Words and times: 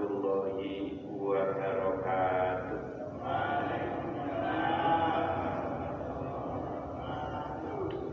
warahmatullahi 0.00 0.96
wabarakatuh. 1.20 2.80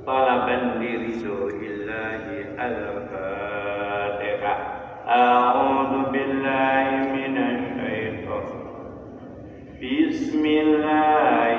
Talaban 0.08 0.80
liridhoillahi 0.80 2.56
al-Fatiha. 2.60 4.54
A'udzu 5.08 6.12
billahi 6.12 7.12
minasy. 7.12 7.56
Bismillahirrahmanirrahim. 9.78 11.57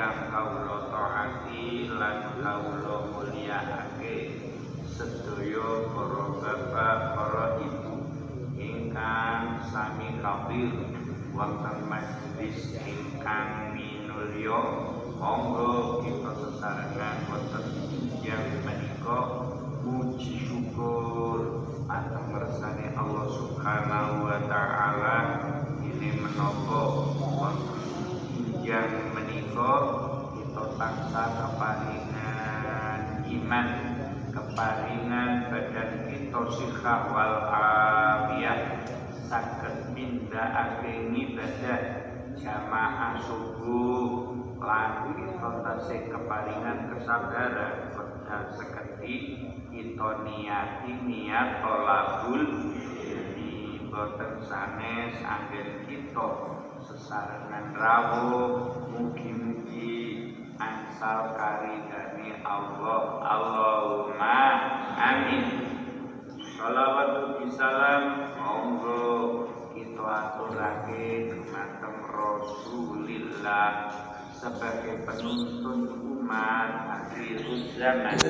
Ingkang 0.00 0.32
kawula 0.32 0.88
taati 0.88 1.92
lan 1.92 2.40
kawula 2.40 3.12
mulyakake 3.12 4.32
sedaya 4.88 5.92
para 5.92 6.24
bapak 6.40 7.00
para 7.12 7.46
ibu 7.60 8.08
ingkang 8.56 9.60
sami 9.68 10.16
kafir. 10.24 10.72
Wonten 11.36 11.84
majelis 11.84 12.80
ingkang 12.80 13.76
minulya 13.76 14.60
monggo 15.20 16.00
kita 16.00 16.32
sesarengan 16.32 17.16
wonten 17.28 17.64
yang 18.24 18.48
menika. 18.64 19.52
Puji 19.84 20.48
syukur 20.48 21.68
atas 21.92 22.24
ngersane 22.24 22.96
Allah 22.96 23.28
Subhanahu 23.36 24.32
wa 24.32 24.40
taala. 24.48 25.16
Ini 25.84 26.24
menapa? 26.24 26.80
Wonten 27.20 27.80
yang 28.64 29.09
menika 29.30 29.74
kita 30.34 30.64
tansah 30.74 31.28
keparingan 31.38 33.00
iman 33.30 33.68
keparingan 34.34 35.30
badan 35.46 35.90
kita 36.10 36.40
sihat 36.50 37.14
wal 37.14 37.38
afiyah 37.46 38.82
saged 39.30 39.94
nindakake 39.94 41.14
ibadah 41.14 41.80
jamaah 42.42 43.22
subuh. 43.22 44.34
Lan 44.60 45.14
kita 45.14 45.50
tasih 45.62 46.10
keparingan 46.10 46.90
kesabaran 46.90 47.94
wekdal 47.94 48.44
seketi 48.58 49.14
kita 49.70 50.10
niati 50.26 50.92
niat 51.06 51.62
tolabul. 51.62 52.74
Ilmi 52.98 53.86
boten 53.94 54.42
sanes 54.42 55.22
anggen 55.22 55.86
kita 55.86 56.59
sesarengan 57.10 57.74
rawuh 57.74 58.86
mugi-mugi 58.86 60.30
angsal 60.62 61.34
karidane 61.34 62.38
Allah. 62.46 63.02
Allahumma 63.26 64.38
amin. 64.94 65.42
Salawatu 66.54 67.42
bisalam 67.42 68.30
monggo 68.38 69.10
kita 69.74 70.06
aturake 70.06 71.34
dumateng 71.34 71.98
Rasulillah 72.14 73.90
sebagai 74.30 75.02
penuntun 75.02 75.90
umat 76.14 76.94
akhir 76.94 77.42
zaman. 77.74 78.22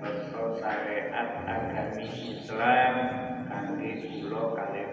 Bersama 0.00 0.56
syariat 0.56 1.36
agami 1.44 2.08
Islam 2.40 2.94
kangge 3.44 3.92
kula 4.08 4.56
kalih 4.56 4.91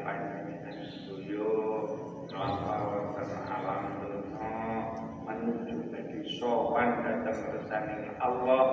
wonten 2.40 3.32
alam 3.52 4.00
dunya 4.00 4.56
menuju 5.28 5.92
bagi 5.92 6.20
sowan 6.40 7.04
datang 7.04 7.36
bersani 7.52 8.16
Allah 8.24 8.64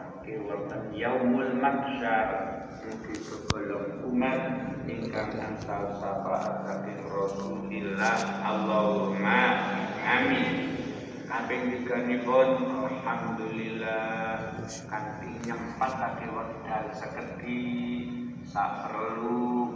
kangge 0.00 0.40
wonten 0.48 0.88
yaumul 0.96 1.52
mahsyar 1.60 2.28
mugi 2.80 3.20
kegolong 3.20 4.08
umat 4.08 4.40
ingkang 4.88 5.36
angsal 5.36 5.92
syafaat 6.00 6.64
saking 6.64 7.00
Rasulillah 7.12 8.18
Allahumma 8.40 9.42
amin 10.00 10.80
Kaping 11.30 11.70
tiganipun 11.70 12.48
Alhamdulillah 12.90 14.58
kanthi 14.66 15.30
nyempatake 15.46 16.26
wekdal 16.26 16.90
sekedi 16.90 17.62
sak 18.50 18.90
perlu 18.90 19.69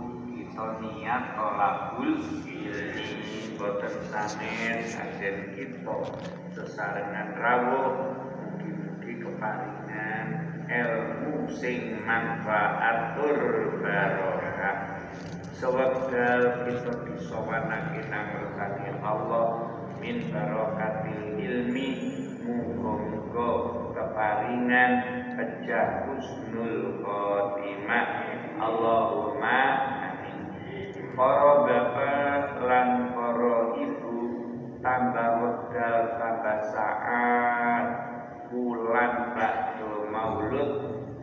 kita 0.54 0.78
niat 0.86 1.34
tolakul 1.34 2.14
ilmi 2.46 3.10
boten 3.58 3.94
sanes 4.06 4.94
ajen 4.94 5.50
kita 5.58 5.98
sesarengan 6.54 7.34
rawuh 7.34 8.14
mugi-mugi 8.38 9.18
keparingan 9.18 10.26
ilmu 10.70 11.50
sing 11.58 11.98
manfaatur 12.06 13.34
barokah 13.82 15.02
sewekdal 15.58 16.70
kita 16.70 17.02
disowanake 17.02 18.06
nang 18.06 18.38
ngersani 18.38 18.94
Allah 19.02 19.74
min 19.98 20.30
barokatil 20.30 21.34
ilmi 21.34 21.90
muga-muga 22.46 23.50
keparingan 23.90 24.92
pecah 25.34 26.06
husnul 26.06 27.02
khotimah. 27.02 28.06
Allahumma 28.54 29.60
para 31.14 31.62
bapak 31.62 32.58
lan 32.58 33.14
para 33.14 33.58
ibu 33.78 34.18
tambah 34.82 35.30
wekdal 35.46 35.98
tambah 36.18 36.58
saat 36.74 37.86
bulan 38.50 39.30
bakdo 39.38 40.10
maulud 40.10 40.70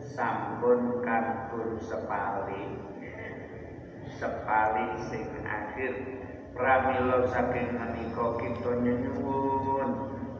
sampun 0.00 1.04
kantun 1.04 1.76
sepali. 1.76 2.80
Sepali 4.16 4.96
sing 5.12 5.28
akhir 5.44 5.92
pramila 6.56 7.28
saking 7.28 7.76
menika 7.76 8.40
kita 8.40 8.72
nyuwun 8.80 9.88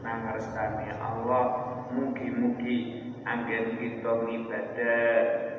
nang 0.01 0.19
ngersani 0.33 0.97
Allah. 0.97 1.45
Mugi-mugi 1.93 3.13
anggen 3.21 3.77
kita 3.77 4.11
ngibadah 4.25 5.52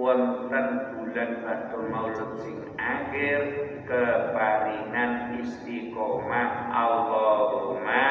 wonten 0.00 0.96
bulan 0.96 1.44
Batu 1.44 1.76
Maulud 1.92 2.40
sing 2.40 2.56
akhir 2.80 3.68
keparingan 3.84 5.36
istiqomah. 5.44 6.72
Allahumma 6.72 8.08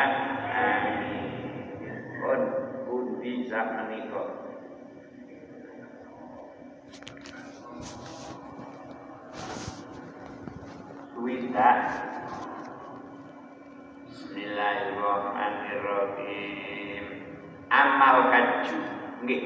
amin. 0.53 1.33
Pun 2.21 2.41
pundi 2.85 3.49
sak 3.49 3.73
menika? 3.73 4.37
Widak 11.17 11.89
Bismillahirrahmanirrahim. 14.13 17.05
Amal 17.73 18.29
kaju. 18.29 18.77
Nggih. 19.25 19.41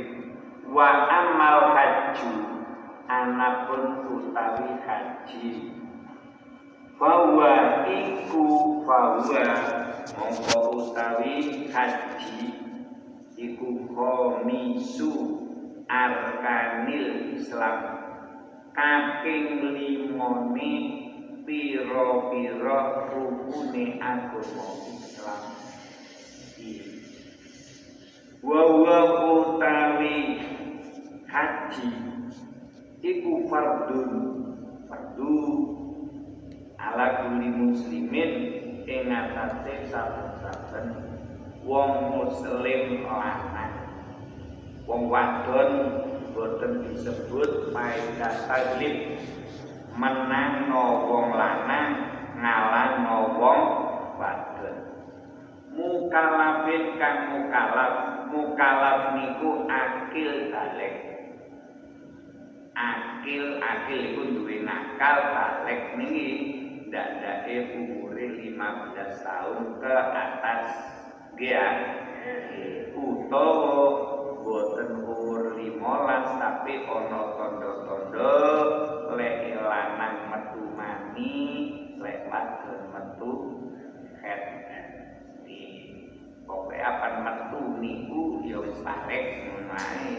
Wa 0.68 1.08
amal 1.08 1.72
haji 1.72 2.28
anapun 3.08 4.04
utawi 4.12 4.76
haji. 4.84 5.72
Bahwa 7.00 7.88
iku 7.88 8.84
bahwa 8.84 9.48
mongko 10.20 10.92
utawi 10.92 11.72
haji 11.72 12.52
iku 13.40 13.88
komisu 13.96 15.40
arkanil 15.88 17.32
Islam 17.40 17.80
kaping 18.76 19.72
limoni 19.72 21.07
piro-piro 21.48 23.08
rukune 23.08 23.96
agama 24.04 24.68
Islam 25.00 25.44
wa 28.44 28.62
utawi 29.32 30.44
haji 31.24 31.90
iku 33.00 33.48
fardun 33.48 34.12
fardu 34.92 35.36
ala 36.76 37.24
kulli 37.24 37.48
muslimin 37.48 38.32
ing 38.84 39.08
atase 39.08 39.88
saben-saben 39.88 40.88
wong 41.64 41.92
muslim 42.12 43.08
lanang. 43.08 43.76
Wong 44.84 45.12
wadon 45.12 45.72
boten 46.36 46.92
disebut 46.92 47.72
faedah 47.72 48.36
taglib 48.52 49.20
menang 49.98 50.70
no 50.70 51.10
wong 51.10 51.28
lanang 51.34 51.92
ngalah 52.38 52.90
no 53.02 53.18
wong 53.34 53.62
wadon 54.22 54.78
mukalafin 55.78 56.98
kang 57.02 57.18
mukalaf 57.34 57.94
mukalaf 58.34 59.14
niku 59.14 59.70
akil 59.70 60.32
balik. 60.52 60.96
Akil 62.78 63.58
akil 63.58 64.00
iku 64.14 64.22
duwe 64.38 64.56
nakal 64.66 65.18
balik 65.34 65.98
niki. 65.98 66.30
Ndak 66.88 67.08
ndake 67.20 67.56
umure 67.76 68.26
15 68.48 69.26
tahun 69.26 69.64
ke 69.84 69.96
atas. 70.16 70.66
Dia 71.38 71.66
utawa 72.98 73.78
boten 74.42 75.04
umur 75.04 75.54
15 75.54 76.42
tapi 76.42 76.74
ana 76.88 77.22
tondo-tondo 77.36 78.36
lek 79.20 79.47
lanang 79.88 80.28
metu 80.28 80.62
mani 80.76 81.36
lek 81.96 82.28
wadon 82.28 82.82
metu 82.92 83.34
head. 84.20 84.44
Pokoknya 86.48 86.88
apa 86.88 87.08
metu 87.28 87.60
niku 87.80 88.44
ya 88.48 88.60
wis 88.64 88.80
ngono 88.84 89.76
ae 89.76 90.16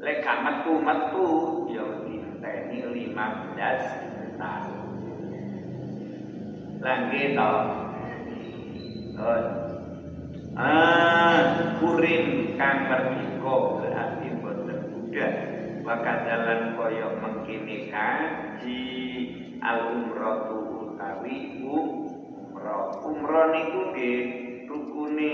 lek 0.00 0.24
metu 0.24 0.72
metu 0.80 1.28
ya 1.72 1.84
dinteni 2.04 3.08
15 3.08 4.36
tahun 4.36 4.80
lagi 6.84 7.22
to. 7.36 7.54
Ah, 10.52 11.36
kurin 11.80 12.56
kang 12.60 12.92
merdeka 12.92 13.56
berarti 13.80 14.28
boten 14.40 14.78
budak. 14.92 15.32
Wakadalan 15.80 16.76
kaya 16.76 17.08
mengkini 17.18 17.88
kaji 18.62 19.58
al 19.58 19.90
umratu 19.90 20.58
utawi 20.94 21.58
umrah. 21.66 22.94
Umrah 23.02 23.50
niku 23.50 23.90
nggih 23.90 24.22
rukune 24.70 25.30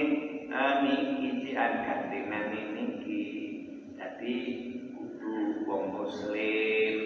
niki 0.81 1.29
jian 1.45 1.73
gandengan 1.85 2.57
niki. 2.73 3.21
Jadi 4.01 4.37
kudu 4.97 5.69
wong 5.69 5.83
muslim 5.93 6.97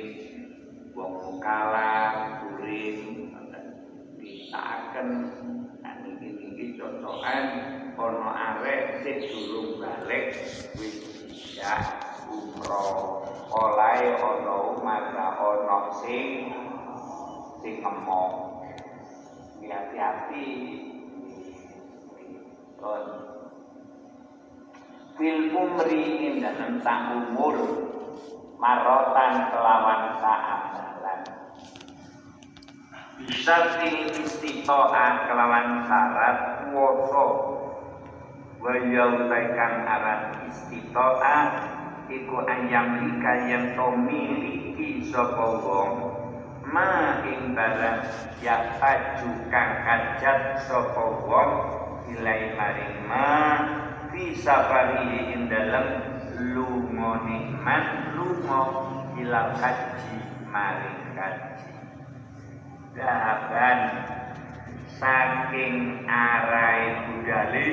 wong 0.94 1.12
mukalaf 1.26 2.46
kurin 2.46 3.26
disaaken. 4.22 5.08
Niki 6.06 6.28
niki 6.38 6.64
cocokan 6.78 7.44
ana 7.98 8.30
arek 8.30 9.02
sing 9.02 9.26
balik 9.74 10.38
wis 10.78 11.02
umroh 12.30 13.21
olahe 13.52 14.16
ana 14.16 14.56
mata 14.80 15.26
ana 15.36 15.78
sing 16.00 16.52
sing 17.60 17.74
ngomong 17.84 18.52
hati-hati. 19.72 20.48
Fil 25.12 25.54
umri 25.54 26.02
ing 26.26 26.34
dalam 26.42 26.82
umur 27.14 27.54
marotan 28.58 29.54
kelawan 29.54 30.18
saamalan 30.18 31.20
bisa 33.22 33.78
til 33.78 34.10
istiqoah 34.18 35.30
kelawan 35.30 35.86
syarat 35.86 36.66
kuoso 36.66 37.26
wayau 38.58 39.30
taikan 39.30 39.86
aran 39.86 40.42
istiqoah 40.50 41.71
iku 42.10 42.42
ayam 42.46 43.06
lika 43.06 43.32
yang 43.46 43.76
to 43.78 43.86
miliki 43.94 45.06
sapa 45.10 45.46
wong. 45.62 45.92
Ma 46.66 47.20
ing 47.26 47.52
barang 47.52 48.00
yang 48.40 48.78
aju 48.80 49.30
kang 49.52 49.72
hajat 49.84 50.62
sapa 50.66 51.04
wong. 51.26 51.52
Ilai 52.12 52.58
maring 52.58 52.96
ma 53.06 53.30
fi 54.10 54.34
safari 54.34 55.32
ing 55.32 55.46
dalem 55.46 55.86
lungone 56.52 57.54
man 57.62 58.12
lunga 58.18 58.62
ila 59.22 59.54
haji 59.54 60.18
maring 60.50 61.02
haji. 61.14 61.70
Dahaban 62.92 63.80
saking 65.00 66.04
arai 66.04 67.08
budali 67.08 67.70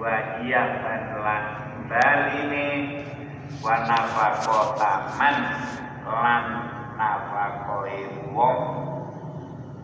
wa 0.00 0.40
iya 0.42 0.64
lan 0.80 1.44
baline 1.86 2.68
wa 3.60 3.76
nafakotaman 3.84 5.36
lan 6.04 6.44
nafakoe 6.96 8.08
wong 8.32 8.60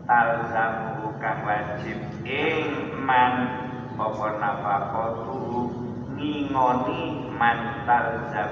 talzamu 0.09 1.13
kang 1.21 1.45
wajib 1.47 2.01
ing 2.27 2.67
man 3.05 3.33
apa 4.01 4.41
nafakotu? 4.41 5.69
Ngingoni 6.17 7.29
man 7.37 7.85
talzam. 7.85 8.49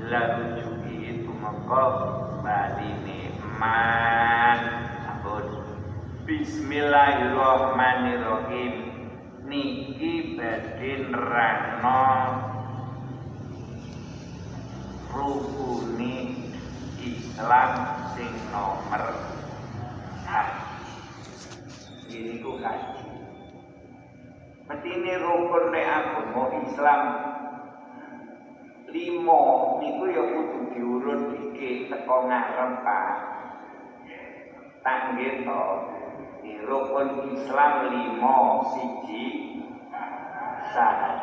Ila 0.00 0.20
rujuki 0.36 0.94
itu 1.16 1.32
maka 1.40 1.84
baline 2.44 3.32
man 3.56 4.60
ampun. 5.08 5.64
Bismillahirrahmanirrahim. 6.28 8.74
Niki 9.44 10.40
badhe 10.40 11.04
nerangno 11.12 12.00
rukune 15.14 16.14
Islam 16.98 17.70
sing 18.18 18.34
nomor 18.50 19.02
ini 22.14 22.38
ku 22.42 22.58
kaji 22.58 23.14
Betine 24.64 25.20
rukun 25.20 25.76
nek 25.76 25.86
agama 25.92 26.48
Islam 26.64 27.00
limo 28.88 29.42
niku 29.82 30.04
ya 30.08 30.24
kudu 30.24 30.58
diurut 30.72 31.22
iki 31.36 31.92
teko 31.92 32.24
ngarep 32.24 32.80
Pak. 32.80 33.08
Tak 34.80 34.98
nggih 35.12 35.44
to. 35.44 35.64
Rukun 36.64 37.28
Islam 37.36 37.92
limo 37.92 38.64
siji 38.72 39.24
syahadat. 40.72 41.20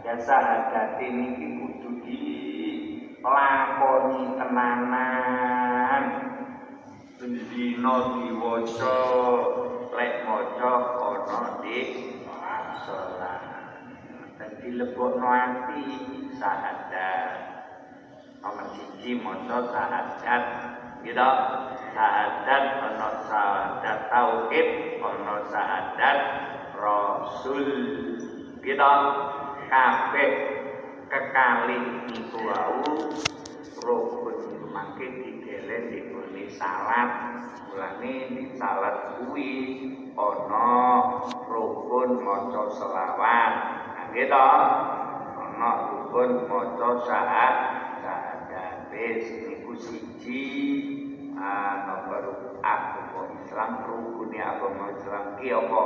Ya 0.00 0.16
syahadat 0.16 0.96
ini 1.04 1.36
lakoni 3.20 4.20
tenanan. 4.40 6.04
Bendina 7.20 7.94
diwaca 8.16 8.96
lek 9.92 10.12
maca 10.24 10.72
ana 11.04 11.40
di 11.60 11.78
sholat 12.80 13.42
dan 14.40 14.50
dilebokno 14.64 15.28
ati 15.28 15.84
syahadat 16.40 17.32
nomor 18.40 18.72
siji 18.72 19.20
maca 19.20 19.68
syahadat 19.68 20.44
gitu 21.04 21.30
syahadat 21.92 22.64
ana 22.88 23.08
syahadat 23.28 23.98
tauhid 24.08 24.68
ana 25.04 25.34
syahadat 25.52 26.18
rasul. 26.72 27.68
Gitu 28.64 28.92
kabeh 29.68 30.59
kekalih 31.10 32.06
niku 32.06 32.38
wau 32.46 32.86
rukun 33.82 34.38
mangke 34.70 35.10
digelen 35.10 35.90
digone 35.90 36.46
salat. 36.54 37.10
Mulane 37.66 38.14
di 38.30 38.44
salat 38.54 39.18
kuwi 39.18 39.54
ana 40.14 40.70
rukun 41.50 42.22
maca 42.22 42.62
selawat. 42.70 43.52
Nggih 44.14 44.30
to? 44.30 44.50
Ana 45.34 45.70
rukun 45.90 46.46
maca 46.46 46.88
syahadat 47.02 47.56
syahadat 47.98 48.90
niku 49.50 49.74
siji 49.74 50.46
ah 51.34 51.90
nomor 51.90 52.54
agama 52.62 53.34
Islam 53.42 53.70
rukun 53.82 54.30
agama 54.38 54.94
Islam 54.94 55.24
ki 55.42 55.46
apa? 55.58 55.84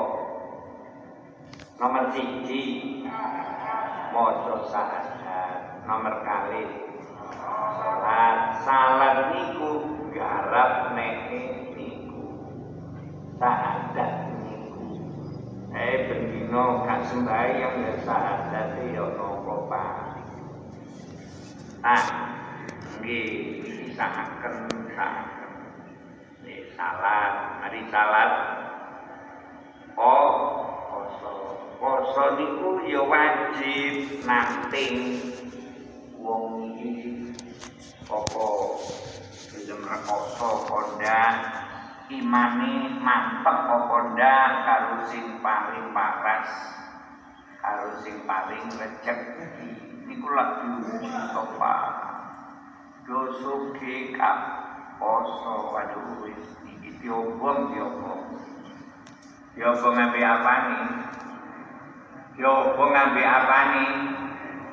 Nomor 1.80 2.04
siji. 2.12 2.64
Maca 4.14 4.54
syahadat 4.68 5.13
nomor 5.84 6.24
kali 6.24 6.64
salat 7.76 8.36
salat 8.64 9.16
niku 9.36 9.70
garap 10.16 10.96
nek 10.96 11.28
niku 11.76 12.24
syahadat 13.36 14.34
Eh 15.74 16.06
bendino 16.06 16.86
gak 16.86 17.02
sembahyang 17.10 17.82
ya 17.82 17.94
sahadat 18.06 18.78
ya 18.94 19.10
nopo 19.10 19.66
Pak. 19.66 20.22
Nah, 21.82 22.06
nggih 23.02 23.26
disahaken 23.66 24.70
sahaken. 24.94 25.52
Nih 26.46 26.70
salat, 26.78 27.58
mari 27.58 27.82
salat. 27.90 28.30
Oh, 29.98 30.30
poso. 30.86 31.32
Poso 31.82 32.24
niku 32.38 32.86
ya 32.86 33.02
wajib 33.02 34.22
nanting 34.22 34.94
apa? 38.04 38.48
Gelem 39.54 39.80
rekoso 39.80 40.68
kondang 40.68 41.36
imane 42.12 43.00
mantep 43.00 43.58
apa 43.64 43.96
ndak 44.12 44.48
karo 44.68 44.94
sing 45.08 45.40
paling 45.40 45.88
paras 45.96 46.50
karo 47.64 47.96
sing 48.04 48.28
paling 48.28 48.60
rezeki 48.76 49.72
niku 50.04 50.28
lak 50.36 50.60
diuji 50.60 51.08
topa 51.32 51.76
do 53.08 53.32
suki 53.40 54.12
kap 54.12 54.38
poso. 55.00 55.72
Waduh 55.72 56.28
wis 56.28 56.44
iki 56.68 57.00
diobong 57.00 57.72
diobong. 57.72 58.36
Diobong 59.56 59.94
ngambe 59.96 60.20
apane 60.20 60.80
diobong 62.36 62.90
ngambe 62.92 63.22
apane 63.24 63.84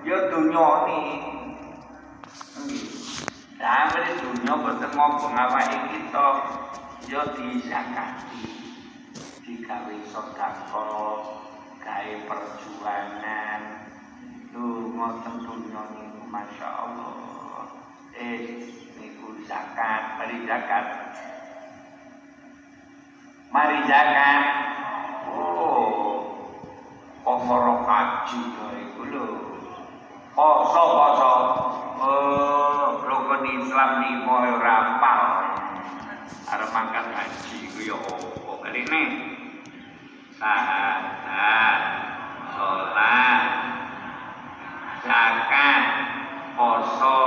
yo 0.04 0.18
dunya 0.28 0.68
ni 0.90 1.02
Ini 3.62 4.18
dunia 4.18 4.58
boten 4.58 4.90
ngomong 4.90 5.38
awake 5.38 5.94
kita 5.94 6.28
ya 7.06 7.22
dizakati 7.38 8.50
digawe 9.46 9.96
sedekah 10.02 10.54
gawe 11.78 12.14
perjuangan. 12.26 13.62
Lu 14.50 14.98
ngoten 14.98 15.46
dunya 15.46 15.82
niku 15.94 16.26
masyaallah 16.26 17.70
eh 18.18 18.66
niku 18.98 19.30
zakat 19.46 20.18
mari 20.18 20.42
zakat. 20.50 20.86
Mari 23.54 23.78
zakat. 23.86 24.42
Oh 25.30 26.34
pomoro 27.22 27.86
haji 27.86 28.42
iku 28.90 29.02
lho. 29.06 29.26
Poso 30.34 30.84
poso 30.98 31.34
oh 32.02 32.98
rukun 33.06 33.46
Islam 33.62 33.90
ni 34.02 34.12
mau 34.26 34.42
rapal. 34.42 35.22
Arep 36.52 36.70
mangkat 36.74 37.06
haji 37.16 37.58
ku 37.72 37.80
ya 37.86 37.96
apa 37.96 38.54
kaline 38.60 39.04
sahadat 40.36 41.82
salat 42.52 43.46
zakat 45.06 45.84
poso 46.58 47.22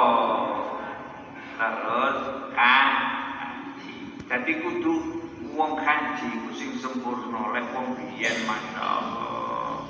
terus 1.56 2.18
kan 2.52 2.86
haji. 3.40 3.94
Jadi 4.28 4.52
kudu 4.60 4.94
wong 5.54 5.78
haji 5.80 6.28
ku 6.44 6.50
sing 6.52 6.76
sempurna 6.82 7.54
lek 7.54 7.64
wong 7.72 7.96
biyen 7.96 8.44
masyaallah 8.44 9.88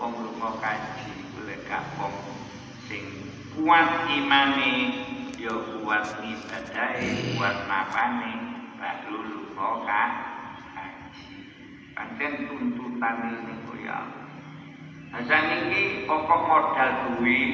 wong 0.00 0.12
lunga 0.18 0.50
haji 0.58 1.12
ku 1.30 1.46
lek 1.46 1.62
gak 1.68 1.84
sing 2.90 3.33
kuat 3.54 4.10
imane 4.10 4.70
ya 5.38 5.54
kuat 5.54 6.18
ibadahe 6.26 7.38
kuat 7.38 7.56
napane 7.70 8.32
baru 8.74 9.18
lunga 9.22 9.70
kan. 9.86 10.10
Pancen 11.94 12.50
tuntutan 12.50 13.14
ini 13.30 13.54
ya. 13.86 14.02
Hasan 15.14 15.70
ini 15.70 16.10
pokok 16.10 16.40
modal 16.50 16.90
duit, 17.14 17.52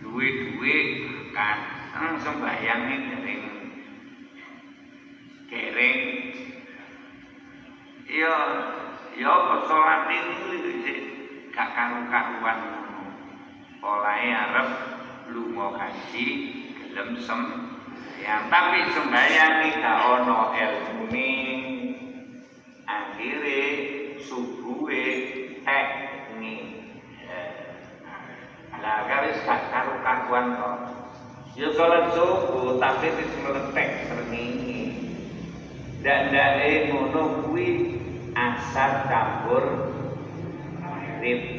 duit-duit 0.00 0.88
kan 1.36 1.60
ini 1.92 2.96
dereng 3.12 3.44
kering. 5.52 6.00
Ya, 8.10 8.36
ya 9.14 9.34
sholat 9.68 10.08
ini 10.08 10.94
gak 11.52 11.68
karu-karuan 11.76 12.58
Polahe 13.80 14.28
arep 14.28 14.99
lunga 15.30 15.78
haji 15.78 16.26
gelem 16.76 17.18
sem 17.22 17.40
Ya, 18.20 18.44
tapi 18.52 18.84
sembahyang 18.92 19.80
gak 19.80 19.96
ana 19.96 20.52
ilmune. 20.52 21.32
Akhire 22.84 23.64
subuhe 24.20 25.04
tekni. 25.64 26.84
Lah 28.76 29.08
garis 29.08 29.40
gak 29.48 29.72
karo 29.72 30.04
kakuan 30.04 30.52
kok. 30.52 30.78
Ya 31.56 31.72
salat 31.72 32.12
subuh 32.12 32.76
tapi 32.76 33.08
wis 33.08 33.32
meletek 33.40 33.88
srengenge. 34.12 34.84
Ndak 36.04 36.18
ndake 36.28 36.92
ngono 36.92 37.22
kuwi 37.40 37.68
asar 38.36 39.08
campur 39.08 39.64
maghrib. 40.76 41.56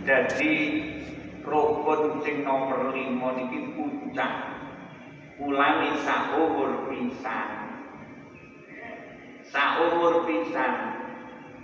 Jadi 0.00 0.54
rukun 1.44 2.24
sing 2.24 2.40
nomor 2.40 2.88
lima 2.88 3.36
niki 3.36 3.76
puncak. 3.76 4.32
Ulangi 5.36 5.92
saumur 6.00 6.88
pisan. 6.88 7.48
Saumur 9.44 10.24
pisan. 10.24 10.72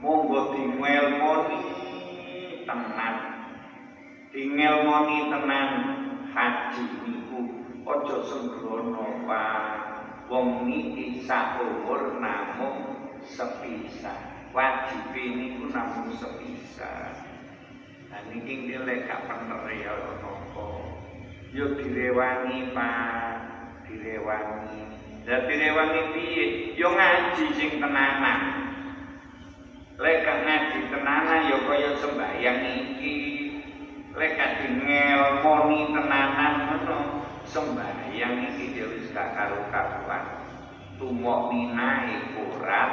Monggo 0.05 0.53
dingelmoni 0.53 1.61
tenan. 2.69 3.17
Dingelmoni 4.29 5.19
tenan 5.33 5.71
haji 6.37 6.85
niku 7.09 7.41
aja 7.89 8.17
sembrono 8.21 9.25
Pak. 9.25 9.65
Wong 10.29 10.69
niki 10.69 11.25
saumur 11.25 12.21
namung 12.21 12.85
sepisan. 13.25 14.53
Wajib 14.53 15.17
niku 15.17 15.73
namung 15.73 16.13
sepisan 16.13 17.26
Dan 18.17 18.33
niki 18.33 18.65
nilai 18.65 19.05
gak 19.05 19.29
bener 19.29 19.61
ya 19.77 19.93
nopo. 20.25 20.89
Yo 21.53 21.77
direwangi 21.77 22.73
Pak, 22.73 23.37
direwangi. 23.85 24.89
Lah 25.29 25.45
direwangi 25.45 26.03
piye? 26.17 26.47
Yo 26.81 26.97
ngaji 26.97 27.45
sing 27.53 27.77
tenanan. 27.77 28.41
Lek 30.01 30.25
ngaji 30.25 30.81
tenanan 30.89 31.41
yo 31.45 31.61
kaya 31.69 31.93
sembahyang 32.01 32.61
iki. 32.65 33.17
Lek 34.17 34.33
gak 34.41 34.65
dingelmoni 34.65 35.93
tenanan 35.93 36.53
ngono, 36.73 37.21
sembahyang 37.45 38.49
iki 38.49 38.81
wis 38.81 39.13
gak 39.13 39.37
karo-karuan. 39.37 40.25
Tumok 40.97 41.53
minae 41.53 42.33
kurat, 42.33 42.93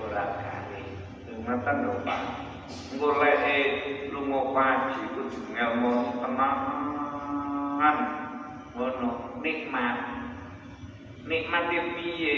kurat 0.00 0.40
kali. 0.40 1.04
Ngoten 1.36 1.76
lho 1.84 2.00
Pak. 2.00 2.45
Goleke 2.96 3.58
lunga 4.10 4.40
kaji 4.56 5.02
kudu 5.12 5.24
ngelmu 5.52 6.22
tenan 6.24 6.56
ngono 8.76 9.40
nikmat. 9.40 9.96
Nikmat 11.26 11.64
piye? 11.72 12.36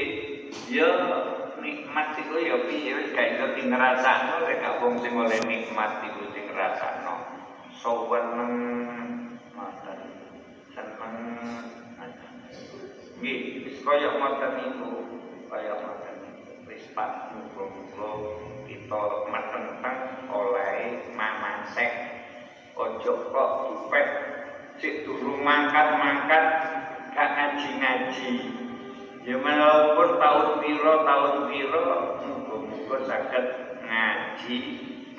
Ya 0.71 0.91
nikmat 1.61 2.17
iku 2.17 2.37
ya 2.41 2.57
piye? 2.67 2.91
Wis 2.95 3.13
gak 3.13 3.37
iso 3.37 3.47
dingrasakno 3.59 4.47
lek 4.47 4.63
gak 4.63 4.79
wong 4.81 5.03
sing 5.03 5.13
oleh 5.19 5.39
nikmat 5.45 6.03
iku 6.07 6.23
sing 6.33 6.45
ngrasakno. 6.49 7.15
Saweneng 7.79 8.55
ngoten. 9.53 9.99
Seneng. 10.73 11.15
Nggih 13.19 13.39
wis 13.67 13.79
kaya 13.83 14.09
ngoten 14.17 14.51
niku 14.63 14.91
kaya 15.51 15.75
ngoten. 15.83 16.17
Wis 16.71 16.85
pat 16.95 17.35
muga-muga 17.35 18.11
kita 18.69 18.95
oleh 18.95 20.08
mamasek 21.69 21.93
ojo 22.81 23.13
kok 23.29 23.51
dipet 23.69 24.09
cik 24.81 24.95
durung 25.05 25.45
mangkat-mangkat 25.45 26.45
gak 27.13 27.29
ngaji-ngaji. 27.37 28.33
Ya 29.29 29.37
walaupun 29.37 30.17
tahun 30.17 30.49
piro 30.65 31.05
tahun 31.05 31.35
piro 31.53 31.85
muga-muga 32.25 32.97
saged 33.05 33.45
ngaji 33.85 34.59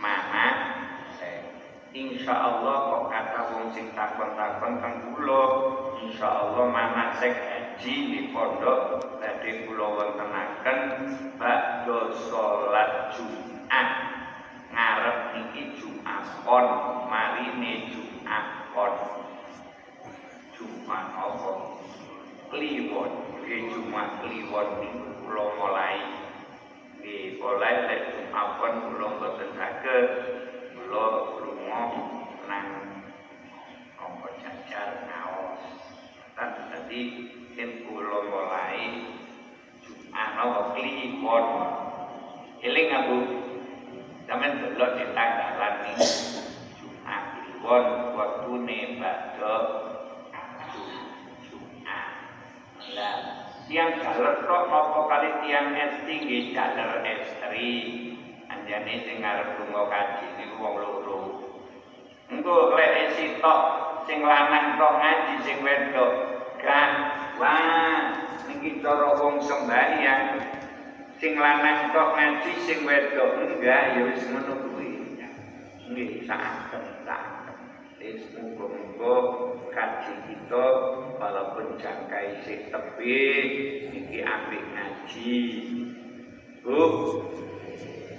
mana 0.01 0.47
Insya 1.89 2.33
Allah 2.33 2.75
kok 2.85 3.03
kata 3.09 3.41
wong 3.53 3.65
sing 3.73 3.93
takon-takon 3.93 4.77
teng 4.81 5.13
kula 5.13 5.45
Insya 6.01 6.25
Allah 6.25 6.65
manasik 6.69 7.33
haji 7.33 7.93
di 8.09 8.21
pondok 8.33 8.97
tadi 9.21 9.69
kula 9.69 9.97
wontenaken 9.97 10.77
bakdo 11.37 12.13
salat 12.29 13.13
Jumat 13.13 14.08
ngarep 14.79 15.35
niki 15.35 15.75
Jumat 15.75 16.23
pon 16.47 16.65
marine 17.11 17.91
Jumat 17.91 18.71
pon 18.71 18.95
Jumat 20.55 21.05
apa? 21.19 21.51
Kliwon. 22.47 23.11
Nggih 23.43 23.75
Jumat 23.75 24.23
kliwon 24.23 24.67
niku 24.79 25.09
kula 25.19 25.43
mulai. 25.59 25.99
Nggih 26.95 27.43
mulai 27.43 27.75
lek 27.91 28.01
Jumat 28.15 28.47
pon 28.55 28.73
kula 28.87 29.07
boten 29.19 29.49
saged. 29.59 30.07
Kula 30.71 31.05
lunga 31.43 31.83
nang 32.47 32.67
apa 33.99 34.27
jajar 34.39 34.89
ngaos 35.11 35.63
kan 36.39 36.71
tadi 36.71 37.01
yen 37.59 37.83
kula 37.83 38.31
mulai 38.31 38.79
ana 40.15 40.71
kliwon. 40.71 41.45
Eling 42.59 42.91
aku 42.91 43.38
sampean 44.29 44.61
delok 44.61 44.93
di 44.93 45.05
tanggalan 45.17 45.73
nih 45.89 45.97
Jumat 46.77 47.23
kliwon 47.33 47.85
waktune 48.13 49.01
badhe 49.01 49.57
Jumat. 51.49 52.09
Lah 52.93 53.17
tiang 53.65 53.97
jaler 53.97 54.45
tok 54.45 54.69
apa 54.69 54.99
kali 55.09 55.29
tiang 55.41 55.73
esti 55.73 56.13
nggih 56.21 56.53
jaler 56.53 57.01
estri 57.09 57.73
anjane 58.53 58.93
sing 59.01 59.17
ngarep 59.17 59.57
lunga 59.65 59.89
kaji 59.89 60.25
niku 60.37 60.61
wong 60.61 60.77
loro. 60.77 61.19
Engko 62.29 62.77
lek 62.77 63.17
sitok 63.17 63.61
sing 64.05 64.21
lanang 64.21 64.77
tok 64.77 64.93
ngaji 64.93 65.33
sing 65.41 65.57
wedok. 65.65 66.13
Gak 66.61 66.89
wah 67.41 68.13
niki 68.45 68.77
cara 68.77 69.17
wong 69.17 69.41
sembahyang 69.41 70.21
sing 71.19 71.35
lanang 71.35 71.91
tok 71.91 72.15
ngaji 72.15 72.51
sing 72.63 72.87
wedok 72.87 73.43
enggak 73.43 73.83
ya 73.95 74.01
wis 74.07 74.23
ngono 74.31 74.55
kuwi. 74.71 75.19
Nggih 75.91 76.23
saken 76.23 76.83
saken 77.03 77.57
wis 77.99 78.23
kaji 79.75 80.13
kita 80.31 80.67
walaupun 81.19 81.75
jangkai 81.75 82.39
sik 82.47 82.71
tebih 82.71 83.91
niki 83.91 84.23
apik 84.23 84.63
ngaji. 84.71 85.37
Bu 86.63 86.79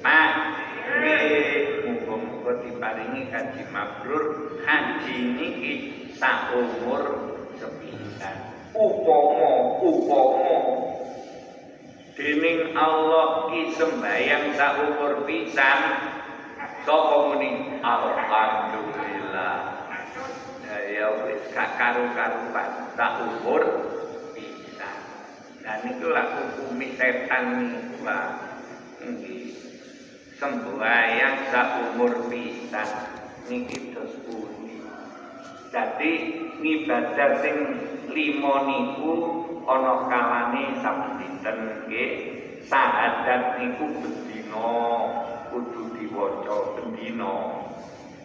Pak 0.01 0.33
muga-muga 1.85 2.53
diparingi 2.65 3.29
kaji 3.29 3.63
mabrur 3.69 4.57
haji 4.65 5.17
niki 5.37 5.73
sak 6.17 6.53
umur 6.57 7.05
sepisan 7.61 8.37
upama 8.73 9.77
upama 9.85 10.90
dening 12.21 12.77
Allah 12.77 13.49
ki 13.49 13.73
sak 14.53 14.77
umur 14.77 15.25
pisan 15.25 15.81
sapa 16.85 17.17
muni? 17.33 17.81
Alhamdulillah. 17.81 19.57
Ya 20.69 20.77
ya 20.85 21.09
wis 21.25 21.49
gak 21.57 21.81
karu-karuan 21.81 22.93
sak 22.93 23.25
umur 23.25 23.65
pisan. 24.37 24.97
Dan 25.65 25.81
niku 25.81 26.13
lah 26.13 26.29
hukumi 26.37 26.93
setan 27.01 27.45
lah 28.05 28.37
nggih 29.01 29.57
sak 31.49 31.69
umur 31.89 32.29
pisan. 32.29 32.89
Niki 33.49 33.97
dos 33.97 34.13
pundi. 34.29 34.85
Jadi 35.73 36.13
ngibadah 36.61 37.41
sing 37.41 37.57
lima 38.13 38.69
niku 38.69 39.49
ana 39.67 39.93
kalane 40.09 40.63
saben 40.81 41.21
dinten 41.21 41.57
nggih. 41.87 42.11
Sahadat 42.69 43.59
niku 43.59 43.89
bendina 43.99 44.73
kudu 45.51 45.97
diwaca 45.97 46.57
bendina. 46.79 47.35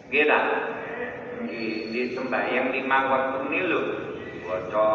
Nggih 0.06 0.24
ta? 0.28 0.40
Nggih, 1.42 1.74
di 1.92 2.02
sembahyang 2.16 2.72
lima 2.72 2.98
waktu 3.12 3.38
ini 3.50 3.60
lho 3.68 3.82
waca 4.46 4.88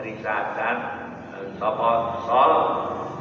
risalah 0.00 0.76
sapa 1.60 1.92
sol 2.24 2.52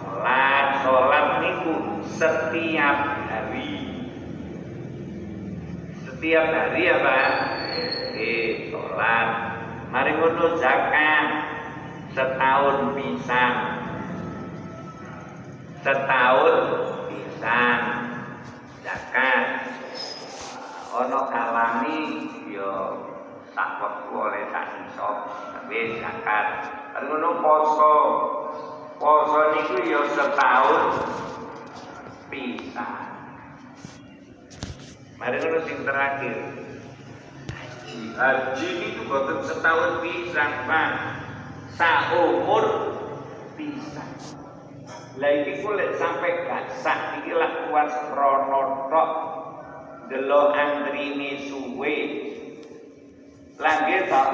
salat 0.08 0.68
salat 0.82 1.28
niku 1.44 1.76
setiap 2.08 2.98
hari 3.28 3.76
setiap 6.08 6.46
hari 6.48 6.84
apa 6.88 7.20
Oke, 8.20 8.68
sholat. 8.68 9.28
Mari 9.96 10.12
ngono 10.20 10.60
zakat 10.60 11.49
setahun 12.14 12.98
pisan. 12.98 13.54
Setahun 15.86 16.58
pisan 17.10 17.80
zakat. 18.82 19.46
Ono 20.90 21.20
kalami 21.30 22.00
yo 22.50 22.98
sak 23.54 23.78
wektu 23.78 24.14
oleh 24.18 24.44
sak 24.50 24.68
iso 24.90 25.10
tapi 25.54 26.02
zakat. 26.02 26.48
Mari 26.98 27.06
ngono 27.08 27.30
poso. 27.40 27.96
Poso 29.00 29.40
niku 29.56 29.78
yo 29.88 30.02
setahun 30.12 30.84
pisan. 32.28 33.06
Mari 35.22 35.36
ngono 35.40 35.60
sing 35.64 35.78
terakhir 35.86 36.38
haji 38.20 38.70
itu 38.84 39.02
boten 39.08 39.40
setahun 39.48 40.04
pisan 40.04 40.52
pak 40.68 40.92
saumur 41.78 42.66
pisan. 43.54 44.10
Lah 45.20 45.32
iki 45.44 45.60
ku 45.62 45.76
lek 45.76 46.00
sampe 46.00 46.48
gak 46.48 46.72
sak 46.80 47.22
iki 47.22 47.36
lak 47.36 47.68
kuas 47.68 47.92
krono 48.10 48.88
tok. 48.88 49.10
Delok 50.10 50.56
antrine 50.58 51.46
suwe. 51.46 51.96
Lagi 53.60 53.98
tak 54.08 54.30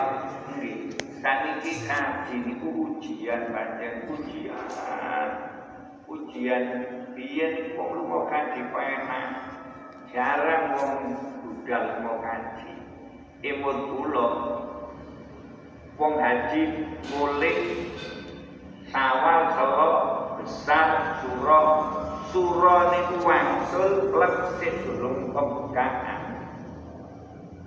nggih. 0.56 0.94
Saniki 1.26 1.74
kaji 1.90 2.36
niku 2.46 2.70
ujian 2.70 3.50
pancen 3.50 4.06
ujian. 4.14 4.68
Ujian 6.06 6.64
biyen 7.18 7.74
wong 7.74 7.90
lunga 7.98 8.30
kaji 8.30 8.62
penak 8.70 9.26
jarang 10.14 10.78
wong 10.78 10.94
budal 11.42 11.86
mau 12.06 12.22
kaji. 12.22 12.78
Imut 13.42 13.78
wong 15.96 16.20
haji 16.20 16.92
mulih 17.16 17.88
sawal 18.92 19.42
saha 19.56 19.90
besar 20.44 20.90
sura 21.24 21.62
sura 22.36 22.78
niku 22.92 23.16
wangsul 23.24 24.12
klep 24.12 24.36
sik 24.60 24.76
durung 24.84 25.32
pembukaan. 25.32 26.20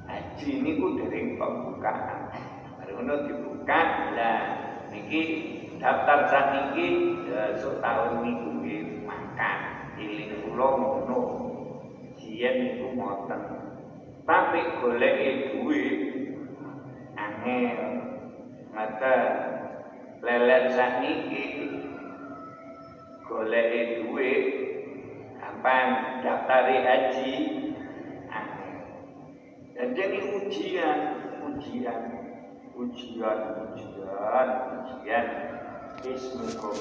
Haji 0.05 0.51
niku 0.61 1.01
dereng 1.01 1.41
pembukaan. 1.41 2.29
Mari 2.77 2.93
ngono 2.93 3.15
dibuka. 3.25 3.81
Lah 4.13 4.41
niki 4.93 5.23
daftar 5.81 6.29
sakniki 6.29 7.17
esuk 7.33 7.81
tahun 7.81 8.29
niku 8.29 8.49
makan. 9.09 9.59
Iling 9.97 10.45
kula 10.45 10.69
ngono. 10.77 11.21
Jiyen 12.21 12.55
niku 12.61 12.93
ngoten. 12.93 13.41
Tapi 14.29 14.61
golek 14.85 15.17
duit 15.57 15.97
angel 17.17 17.99
ngata 18.79 19.17
lelet 20.23 20.71
sakniki 20.71 21.47
golek 23.27 24.07
duit 24.07 24.45
gampang 25.35 26.23
daftari 26.23 26.87
haji. 26.87 27.35
Dan 29.75 29.99
jadi 29.99 30.19
ujian 30.31 30.99
ujian 31.43 32.03
ujian 32.79 33.39
ujian 33.67 34.49
ujian. 34.79 35.27
Bismillah 35.99 36.79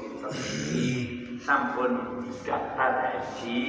kita 0.00 0.28
ini 0.32 0.88
sampun 1.44 2.24
daftar 2.48 2.92
haji 3.04 3.60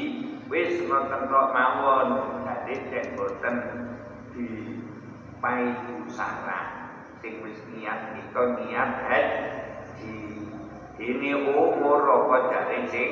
wis 0.48 0.80
ngoten 0.88 1.22
tok 1.28 1.48
mawon. 1.52 2.08
Dadi 2.48 2.76
cek 2.88 3.20
boten 3.20 3.56
di 4.32 4.48
paidu 5.44 6.08
sarah 6.08 6.71
sing 7.22 7.38
wis 7.46 7.62
niat 7.70 8.18
kita 8.18 8.42
niat 8.58 8.92
haji 9.06 10.18
ini 10.98 11.30
umur 11.54 12.02
apa 12.02 12.38
jare 12.50 12.80
sing 12.90 13.12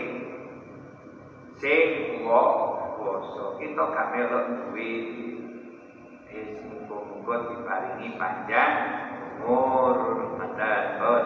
sing 1.62 1.88
poso 2.26 3.62
kita 3.62 3.84
gak 3.94 4.10
melok 4.10 4.46
duwe 4.50 4.92
wis 6.34 6.58
muga-muga 6.66 7.54
diparingi 7.54 8.18
panjang 8.18 8.74
umur 9.46 9.98
madhaton 10.42 11.26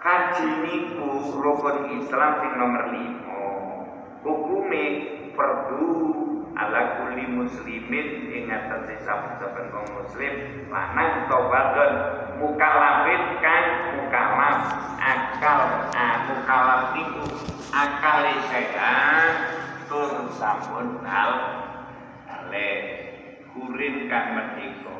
kaji 0.00 0.48
niku 0.64 1.36
rukun 1.36 2.00
Islam 2.00 2.32
sing 2.40 2.52
nomor 2.56 2.84
5 2.96 4.24
hukume 4.24 4.84
fardu 6.58 7.24
muslimin 7.38 8.26
ing 8.34 8.50
atase 8.50 8.98
saben-saben 9.06 9.70
wong 9.70 9.86
muslim 9.94 10.34
lanang 10.66 11.30
wadon 11.30 11.92
mukalafin 12.42 13.38
kan 13.38 13.64
mukalaf 13.94 14.58
akal 14.98 15.60
ah 15.94 16.16
mukalaf 16.26 16.82
iku 16.98 17.24
akale 17.70 18.34
sehat 18.50 19.32
tur 19.86 20.26
sampun 20.34 20.98
hal 21.06 21.32
ale 22.26 22.70
kurin 23.54 24.10
kan 24.10 24.34
merdeka. 24.34 24.96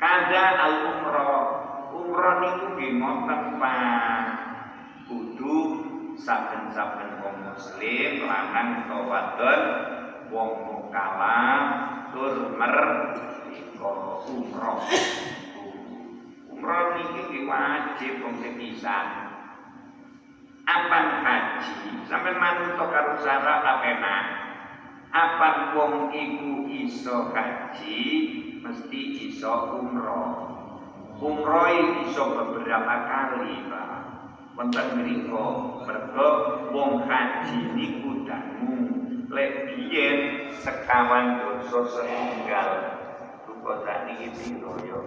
Kada 0.00 0.44
al 0.64 0.74
umroh 0.96 1.40
umroh 1.92 2.34
niku 2.40 2.66
nggih 2.76 2.90
ngoten 3.00 3.42
Pak. 3.60 4.24
Kudu 5.06 5.56
saben-saben 6.18 7.20
wong 7.20 7.36
muslim 7.52 8.12
lanang 8.24 8.88
wadon 8.88 9.62
wong 10.32 10.75
mukallaf 10.86 11.62
tur 12.14 12.54
merdeka 12.54 13.90
umroh. 14.30 14.78
Umroh 16.46 16.84
niki 16.94 17.42
wajib 17.42 18.22
sing 18.38 18.52
bisa 18.54 18.98
Apan 20.66 21.22
haji 21.22 21.94
sampai 22.10 22.34
manut 22.42 22.74
karo 22.74 23.14
syarat 23.22 23.62
apena 23.62 24.16
Apan 25.14 25.78
wong 25.78 25.94
iku 26.10 26.66
iso 26.70 27.30
haji 27.30 28.02
mesti 28.62 29.30
iso 29.30 29.78
umroh. 29.78 30.54
Umroh 31.22 31.70
iso 32.06 32.22
beberapa 32.34 32.94
kali 33.06 33.62
Pak. 33.70 33.94
Wonten 34.56 34.86
mriku 34.98 35.46
mergo 35.86 36.30
wong 36.74 37.06
haji 37.06 37.76
niku 37.76 38.26
dangu 38.26 38.75
lek 39.36 39.68
biyen 39.68 40.48
sekawan 40.64 41.44
dosa 41.44 41.84
setunggal. 41.92 42.68
Rupa 43.44 43.84
sakniki 43.84 44.32
piro 44.32 44.72
yo 44.88 45.00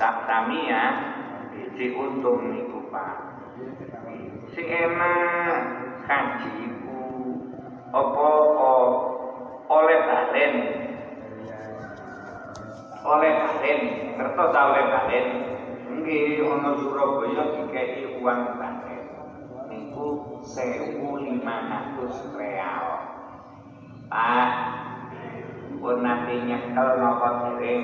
tak 0.00 0.24
tamia 0.24 1.12
Jadi 1.52 1.92
untung 1.92 2.52
niku 2.52 2.88
Pak. 2.88 3.16
Sing 4.52 4.66
enak 4.68 5.56
kaji 6.04 6.52
iku. 6.68 7.04
Apa 7.92 8.28
oleh 9.68 9.98
balen. 10.04 10.54
Oleh 13.04 13.32
balen. 13.40 13.78
Ngertos 14.20 14.52
ta 14.52 14.60
oleh 14.72 14.84
balen? 14.84 15.26
Nggih 15.96 16.44
ana 16.44 16.76
Surabaya 16.76 17.42
dikeki 17.56 18.20
uang 18.20 18.40
balen. 18.60 19.04
Niku 19.72 20.40
1500 20.44 22.36
real 22.36 23.15
Pak 24.06 24.50
pun 25.82 25.98
nanti 25.98 26.38
nyekel 26.46 27.02
nopo 27.02 27.26
dereng 27.42 27.82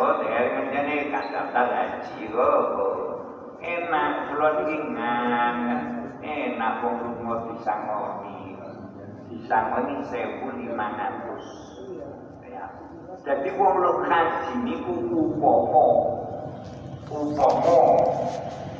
oh 0.00 0.24
mencane 0.24 1.12
gak 1.12 1.28
daftar 1.28 1.68
haji. 1.76 2.24
Oh 2.32 3.20
enak 3.60 4.32
kula 4.32 4.64
iki 4.64 4.76
ngangen. 4.96 6.08
Enak 6.24 6.80
wong 6.82 6.94
lunga 7.04 7.52
disangoni 7.52 8.56
disangoni 9.28 10.00
1500 10.08 12.48
ya. 12.48 12.72
Jadi 13.20 13.52
wong 13.60 13.76
lu 13.76 14.08
haji 14.08 14.56
niku 14.64 15.04
upama 15.12 15.84
upama 17.12 17.76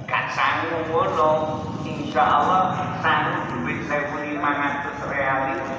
gak 0.09 0.25
sanggup 0.33 0.89
ngono. 0.89 1.61
Insyaallah 1.85 2.97
sanggup 3.05 3.45
duit 3.61 3.85
1500 3.93 4.41
real 5.13 5.53
itu. 5.53 5.67
cukup 5.67 5.76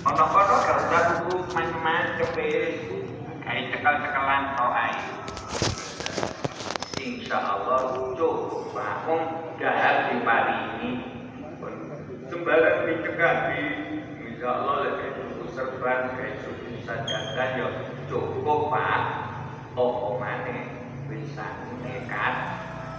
Ono 0.00 0.24
kono 0.32 0.56
kerja 0.64 0.98
tuku 1.12 1.44
macam-macam 1.52 2.28
kayak 2.32 3.68
cekal-cekalan 3.68 4.44
air 4.56 5.04
insya 6.96 7.36
Allah 7.36 8.00
cukup 8.16 8.72
bangun 8.72 9.22
dahar 9.60 10.08
di 10.08 10.24
pari 10.24 10.56
ini. 10.80 10.90
Sembarang 12.32 12.88
dicekati 12.88 13.64
insya 14.24 14.48
Allah 14.48 14.76
lebih 14.88 15.20
cukup 15.20 15.48
serban 15.52 16.16
kayak 16.16 16.48
suku 16.48 16.80
sajadah 16.80 17.48
ya 17.60 17.68
cukup 18.08 18.72
pak. 18.72 19.02
Oh 19.76 20.16
mana 20.16 20.64
bisa 21.12 21.44
nekat. 21.84 22.34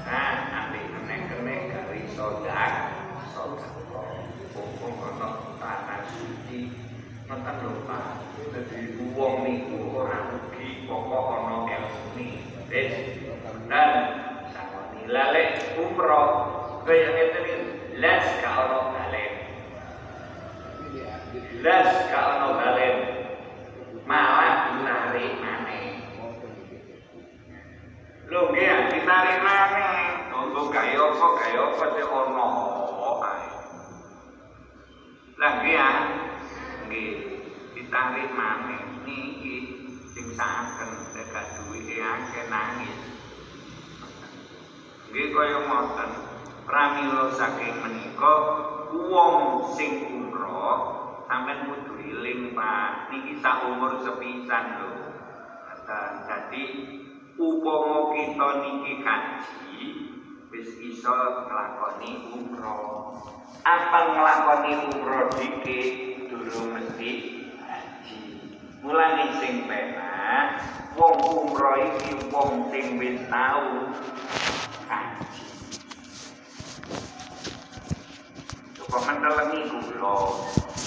Nah 0.05 0.33
ambil 0.53 0.85
kenek-kenek 0.85 1.61
dari 1.73 2.05
sodak 2.13 2.73
sodak 3.33 3.73
hukum 4.53 4.93
ono 5.01 5.57
tanah 5.57 6.01
suci 6.13 6.90
ngoten 7.31 7.55
lho 7.63 7.71
Pak. 7.87 8.05
Dadi 8.51 8.79
wong 9.15 9.47
niku 9.47 9.95
ora 9.95 10.35
rugi 10.35 10.83
pokok 10.83 11.25
ana 11.31 11.55
ilmu 11.63 12.27
wis. 12.67 12.91
Dan 13.71 13.91
sangoni 14.51 15.07
lalek 15.07 15.79
umroh 15.79 16.27
kaya 16.83 17.07
ngeten 17.15 17.47
las 18.03 18.27
ka 18.43 18.51
ono 18.51 18.91
balen. 18.91 19.33
Las 21.63 21.91
ka 22.11 22.19
ono 22.35 22.47
balen. 22.59 22.95
Malah 24.03 24.75
ditarik 24.75 25.33
maneh. 25.39 25.87
Lho 28.27 28.41
nggih 28.51 28.91
ditarik 28.91 29.39
maneh. 29.39 30.03
Untuk 30.35 30.67
kaya 30.75 30.99
apa 30.99 31.27
kaya 31.39 31.61
apa 31.63 31.85
sing 31.95 32.07
ono 32.11 32.47
lah 35.41 35.57
nggih 35.57 36.30
nggih 36.91 37.15
ditarik 37.71 38.35
maneh 38.35 38.83
niki 39.07 39.59
sing 40.11 40.35
saken 40.35 41.15
dekat 41.15 41.55
duwike 41.55 42.03
akeh 42.03 42.51
nangis. 42.51 42.99
Nggih 45.07 45.31
kaya 45.31 45.59
ngoten. 45.71 46.11
Pramila 46.67 47.31
saking 47.31 47.79
menika 47.79 48.33
wong 48.91 49.35
sing 49.71 50.03
umroh 50.11 51.23
sampean 51.31 51.71
kudu 51.71 51.95
eling 51.95 52.51
Pak. 52.51 53.07
Niki 53.07 53.39
sak 53.39 53.71
umur 53.71 54.03
sepisan 54.03 54.83
lho. 54.83 54.91
Dadi 56.27 56.63
upama 57.39 58.15
kita 58.15 58.47
niki 58.63 58.93
kaji 59.03 59.79
wis 60.51 60.71
iso 60.79 61.11
nglakoni 61.47 62.31
umroh 62.31 63.11
apa 63.67 63.99
nglakoni 64.15 64.71
umroh 64.87 65.27
dikit 65.35 66.10
durung 66.31 66.71
mesti 66.71 67.43
haji 67.59 68.23
mulane 68.79 69.35
sing 69.43 69.67
penak 69.67 70.63
wong 70.95 71.19
umroh 71.19 71.75
iki 71.75 72.15
wong 72.31 72.71
sing 72.71 72.95
wis 72.95 73.19
tau 73.27 73.91
haji 74.87 75.43
coba 78.79 78.97
mentelengi 79.11 79.59
kula 79.75 80.19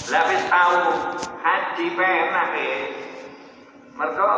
lah 0.09 0.23
wis 0.33 0.43
tau 0.49 0.81
haji 1.45 1.85
penak 1.93 2.49
e 2.57 2.73
mergo 3.93 4.33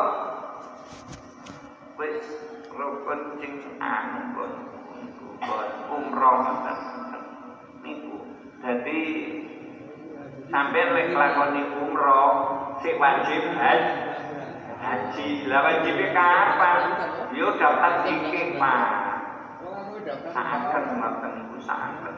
wis 1.95 2.19
rukun 2.67 3.19
sing 3.39 3.79
anu 3.79 4.35
pun 4.35 4.51
umroh 5.87 6.43
niku 7.79 8.27
dadi 8.59 8.99
sampai 10.47 10.83
lek 10.95 11.07
lakoni 11.11 11.63
umroh 11.75 12.31
sik 12.79 12.95
wajib 12.95 13.43
haji 13.51 14.07
haji. 14.79 15.29
Lah 15.49 15.59
wajib 15.65 15.95
kapan? 16.15 16.81
Yo 17.35 17.47
daftar 17.59 18.07
tiket 18.07 18.55
pak 18.55 18.87
saken 20.31 20.83
ngoten 21.03 21.31
saken 21.59 22.13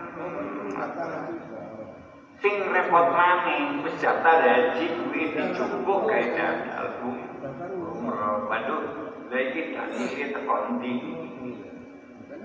sing 2.40 2.56
repot 2.72 3.08
maning 3.12 3.82
wis 3.84 3.98
daftar 3.98 4.46
haji 4.46 4.86
duit 4.86 5.30
dijupuk 5.34 6.06
kae 6.06 6.38
daftar 6.38 7.02
umroh. 7.02 8.46
Waduh 8.46 8.82
lha 9.30 9.40
iki 9.50 9.74
tak 9.74 9.94
iki 9.94 10.34
teko 10.34 10.56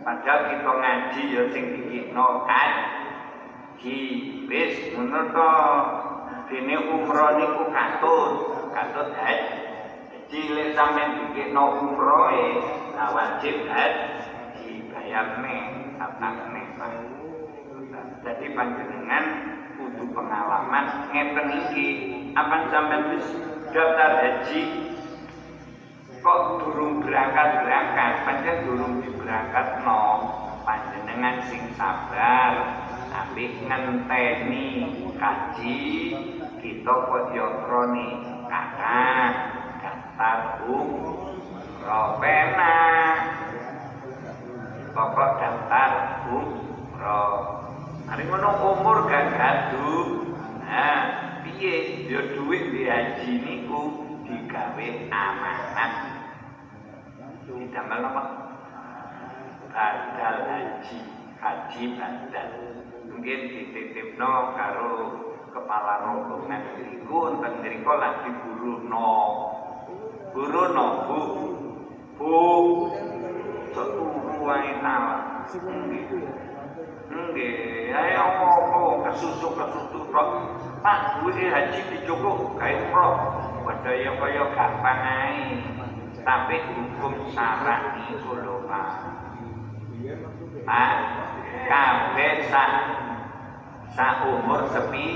padahal 0.04 0.40
kita 0.52 0.72
ngaji 0.84 1.22
ya 1.32 1.42
sing 1.48 1.64
dikikno 1.72 2.44
haji 3.84 4.00
wis 4.48 4.96
ngono 4.96 5.20
to. 5.28 5.52
Umroh 6.54 7.30
niku 7.36 7.62
katut 7.68 8.32
katut 8.72 9.08
haji 9.12 9.60
cilik 10.32 10.72
sampean 10.72 11.20
dikikno 11.20 11.82
umroh 11.84 12.32
e 12.32 12.48
lah 12.96 13.10
wajib 13.12 13.68
haji 13.68 14.88
bayarne 14.88 15.58
sapane 16.00 16.62
Pak 16.80 16.92
jadi 18.24 18.46
panjenengan 18.56 19.24
kudu 19.76 20.04
pengalaman 20.16 21.12
ngeten 21.12 21.48
iki. 21.68 21.88
Apa 22.32 22.72
sampean 22.72 23.12
wis 23.12 23.26
daftar 23.68 24.12
haji? 24.24 24.62
Kok 26.24 26.40
durung 26.56 27.04
berangkat-berangkat? 27.04 28.12
Panjenengan 28.24 28.64
durung 28.64 28.94
diberangkat 29.04 29.66
no 29.84 30.04
panjenengan 30.64 31.36
sing 31.52 31.62
sabar 31.76 32.83
tapi 33.14 33.62
ngenteni 33.62 34.66
kaji 35.14 35.78
kita 36.58 36.94
kok 37.06 37.30
yo 37.30 37.46
kroni 37.62 38.10
kata 38.50 39.06
daftar 39.78 40.66
umroh 40.66 42.18
pena 42.18 42.74
pokok 44.90 45.30
daftar 45.38 45.90
umroh 46.26 47.64
hari 48.10 48.26
ngono 48.26 48.50
umur 48.74 49.06
gak 49.06 49.30
gaduh. 49.38 50.26
Nah 50.64 51.02
piye? 51.46 52.06
Yo 52.10 52.20
duit 52.34 52.62
di 52.74 52.82
haji 52.90 53.30
niku 53.38 53.82
digawe 54.26 54.88
amanat. 55.14 55.92
Didamel 57.46 58.10
apa? 58.10 58.22
Badal 59.70 60.36
haji. 60.50 60.98
Haji 61.38 61.82
badal 61.94 62.73
mungkin 63.14 63.40
dititipno 63.46 64.58
karo 64.58 64.90
kepala 65.54 66.02
rombongan 66.02 66.82
niku 66.82 67.30
enten 67.30 67.62
mriku 67.62 67.94
lagi 67.94 68.30
buruno 68.42 69.10
buruno 70.34 70.86
bu. 71.06 71.20
Bu. 72.18 72.34
Seturu 73.70 74.42
wae 74.42 74.70
tawa 74.82 75.46
Nggih, 77.14 77.94
ayo 77.94 78.26
apa 78.26 78.82
kesusu 79.06 79.54
kesusu 79.54 79.98
tok. 80.10 80.28
Pak, 80.82 81.22
duwe 81.22 81.46
haji 81.46 81.80
dicukup 81.94 82.58
kae 82.58 82.90
pro. 82.90 83.08
Padahal 83.62 84.14
kaya 84.18 84.44
gampang 84.58 85.02
ae. 85.06 85.62
Tapi 86.26 86.56
hukum 86.66 87.30
syarat 87.30 87.94
niku 87.94 88.34
lho, 88.42 88.66
Pak. 88.66 88.88
Pak, 90.66 90.96
kabeh 91.68 92.34
sak 92.50 92.70
sak 93.94 94.26
umur 94.26 94.66
sepi. 94.74 95.06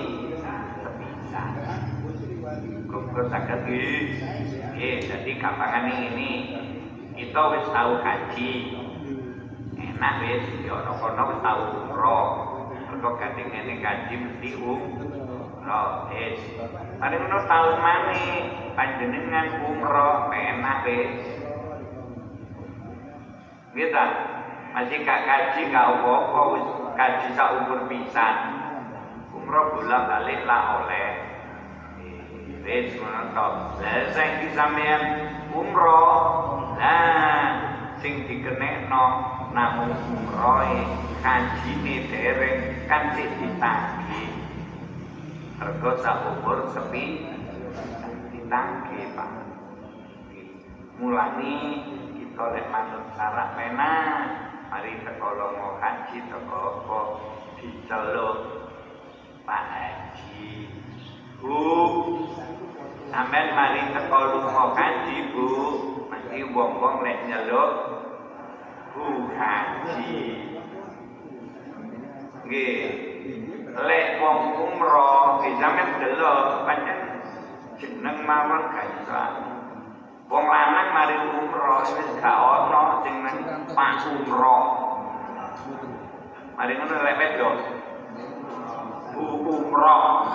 Hukum 2.88 3.24
saged 3.28 3.58
nggih. 3.66 4.00
Nggih, 4.72 4.96
dadi 5.10 5.32
gampangane 5.36 5.94
ini. 6.14 6.32
Kita 7.18 7.42
wis 7.50 7.66
tahu 7.74 7.92
haji. 8.00 8.52
enak 9.98 10.14
wis 10.22 10.46
ya 10.62 10.74
ana 10.78 10.92
kono 10.94 11.22
wis 11.30 11.38
tau 11.42 11.62
umroh 11.74 12.26
mergo 12.70 13.10
gandeng 13.18 13.50
ngene 13.50 13.82
kaji 13.82 14.14
mesti 14.14 14.50
umroh 14.58 15.90
wis 16.10 16.38
paling 17.02 17.18
ngono 17.18 17.38
tau 17.50 17.78
maneh 17.82 18.46
panjenengan 18.78 19.58
umroh 19.62 20.30
enak 20.30 20.78
wis 20.86 21.14
kita 23.74 24.04
masih 24.74 25.02
gak 25.06 25.22
kaji 25.22 25.70
gak 25.70 25.86
apa-apa 25.98 26.42
kaji 26.98 27.26
sak 27.38 27.62
umur 27.62 27.86
pisan 27.86 28.57
umroh 29.48 29.80
bolak 29.80 30.04
balik 30.04 30.44
lah 30.44 30.84
oleh. 30.84 31.08
Wis 32.68 32.92
ngono 33.00 33.32
to 33.32 33.46
lha 33.80 34.12
saiki 34.12 34.52
sampean 34.52 35.32
umroh. 35.56 36.76
Lah 36.76 37.56
sing 37.96 38.28
dikenekno 38.28 39.04
namung 39.56 39.96
umrohe 40.04 40.84
kajine 41.24 42.12
dereng 42.12 42.60
kan 42.92 43.16
sik 43.16 43.24
ditagih 43.40 44.28
mergo 45.56 45.96
sak 46.04 46.28
umur 46.28 46.68
sepi 46.76 47.24
ditagih 48.28 49.16
Pak. 49.16 49.32
Mulani 51.00 51.56
kita 52.20 52.44
lek 52.52 52.68
manut 52.68 53.04
syarat 53.16 53.56
pena 53.56 53.92
mari 54.68 54.92
teko 55.08 55.28
haji 55.80 56.18
teko 56.28 56.60
apa 56.84 57.00
diceluk 57.56 58.67
Pak 59.48 59.64
Haji 59.64 60.68
Bu. 61.40 61.56
Sampean 63.08 63.56
mari 63.56 63.80
teko 63.96 64.18
lomo 64.28 64.76
haji 64.76 65.32
Bu. 65.32 65.48
Mesti 66.12 66.44
wong-wong 66.52 67.00
lek 67.00 67.24
nyeluk 67.24 67.72
Bu 68.92 69.32
Haji. 69.32 70.20
Nggih. 72.44 72.84
Lek 73.72 74.06
wong 74.20 74.38
umroh 74.52 75.40
ki 75.40 75.56
sampean 75.56 75.96
delok 75.96 76.68
pancen 76.68 76.98
jeneng 77.80 78.28
mawon 78.28 78.68
gak 78.68 78.84
iso 79.00 79.22
Wong 80.28 80.44
lanang 80.44 80.88
mari 80.92 81.16
umroh 81.24 81.88
wis 81.96 82.10
gak 82.20 82.36
ono 82.36 83.00
nang 83.00 83.36
Pak 83.72 84.12
umroh. 84.12 84.64
Mari 86.52 86.72
ngono 86.76 86.96
lek 87.00 87.16
wedok. 87.16 87.87
Umroh. 89.18 90.30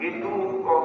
Gitu 0.00 0.34
kok 0.64 0.84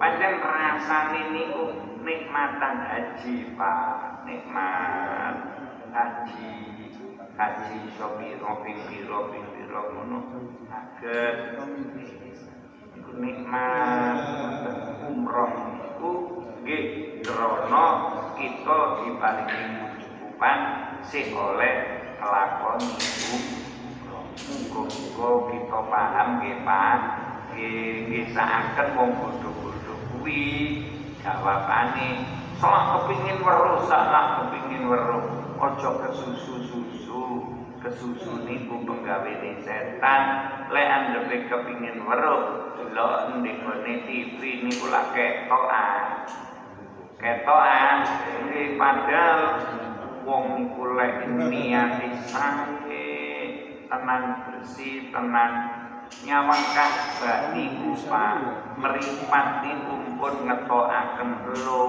pancen 0.00 0.34
rasane 0.42 1.20
niku 1.32 1.64
nikmatan 2.04 2.76
haji 2.88 3.54
Pak, 3.56 4.24
nikmat 4.24 5.36
haji. 5.92 6.56
Haji 7.34 7.74
iso 7.90 8.14
piro 8.14 8.62
piro 8.62 9.18
piro 9.32 9.80
ngono. 9.90 10.18
Saged 10.70 11.58
nikmat 13.14 14.18
umroh 15.06 15.52
iku 15.78 16.12
nggih 16.62 16.84
krana 17.22 17.86
kita 18.34 18.78
diparingi 19.02 20.02
cukupan 20.02 20.58
sing 21.06 21.30
oleh 21.34 21.74
kelakoni 22.18 22.90
umroh. 23.34 23.63
Muga-muga 24.34 25.30
kita 25.54 25.80
paham 25.86 26.28
nggih 26.42 26.58
Pak. 26.66 26.98
Nggih 27.54 28.26
saaken 28.34 28.88
wong 28.98 29.10
bodho-bodho 29.14 29.94
kuwi 30.10 30.82
jawabane 31.22 32.26
sok 32.58 32.74
kepingin 32.74 33.38
weruh 33.46 33.86
sak 33.86 34.10
kepingin 34.42 34.90
weruh. 34.90 35.22
Aja 35.54 35.90
kesusu-susu 36.02 37.46
kesusu 37.78 38.42
niku 38.42 38.82
penggawene 38.82 39.62
setan. 39.62 40.22
Lek 40.74 40.86
andhepe 40.90 41.46
kepingin 41.46 42.02
weruh 42.02 42.74
delok 42.74 43.38
ndekone 43.38 44.02
TV 44.02 44.66
niku 44.66 44.90
lak 44.90 45.14
ketokan. 45.14 46.26
Ketokan 47.22 47.96
padahal 48.74 49.40
wong 50.26 50.44
niku 50.58 50.82
lek 50.98 51.22
niati 51.30 52.08
tenan 53.88 54.22
bersih 54.48 55.08
tenan 55.12 55.52
nyawang 56.24 56.64
Ka'bah 56.72 57.52
niku 57.52 57.96
Pak 58.06 58.36
meripat 58.78 59.46
niku 59.66 59.94
pun 60.20 60.34
ngetokaken 60.46 61.30
lho 61.64 61.84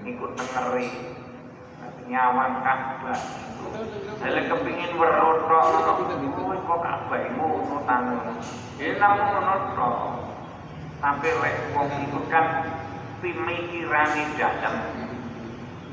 niku 0.00 0.26
tengeri 0.38 0.88
nyawang 2.08 2.64
Ka'bah 2.64 3.20
Lha 4.20 4.42
kepingin 4.50 5.00
weruh 5.00 5.48
tok 5.48 5.64
ngono 5.72 6.58
kok 6.66 6.80
Ka'bah 6.84 7.22
ngono 7.38 7.76
tanun. 7.88 8.36
Ya 8.76 8.98
namung 9.00 9.30
ngono 9.32 9.54
tok. 9.76 9.96
Sampai 11.00 11.32
lek 11.40 11.56
wong 11.72 11.88
iku 12.04 12.20
kan 12.28 12.46
pemikirane 13.24 14.24
dalem. 14.36 14.76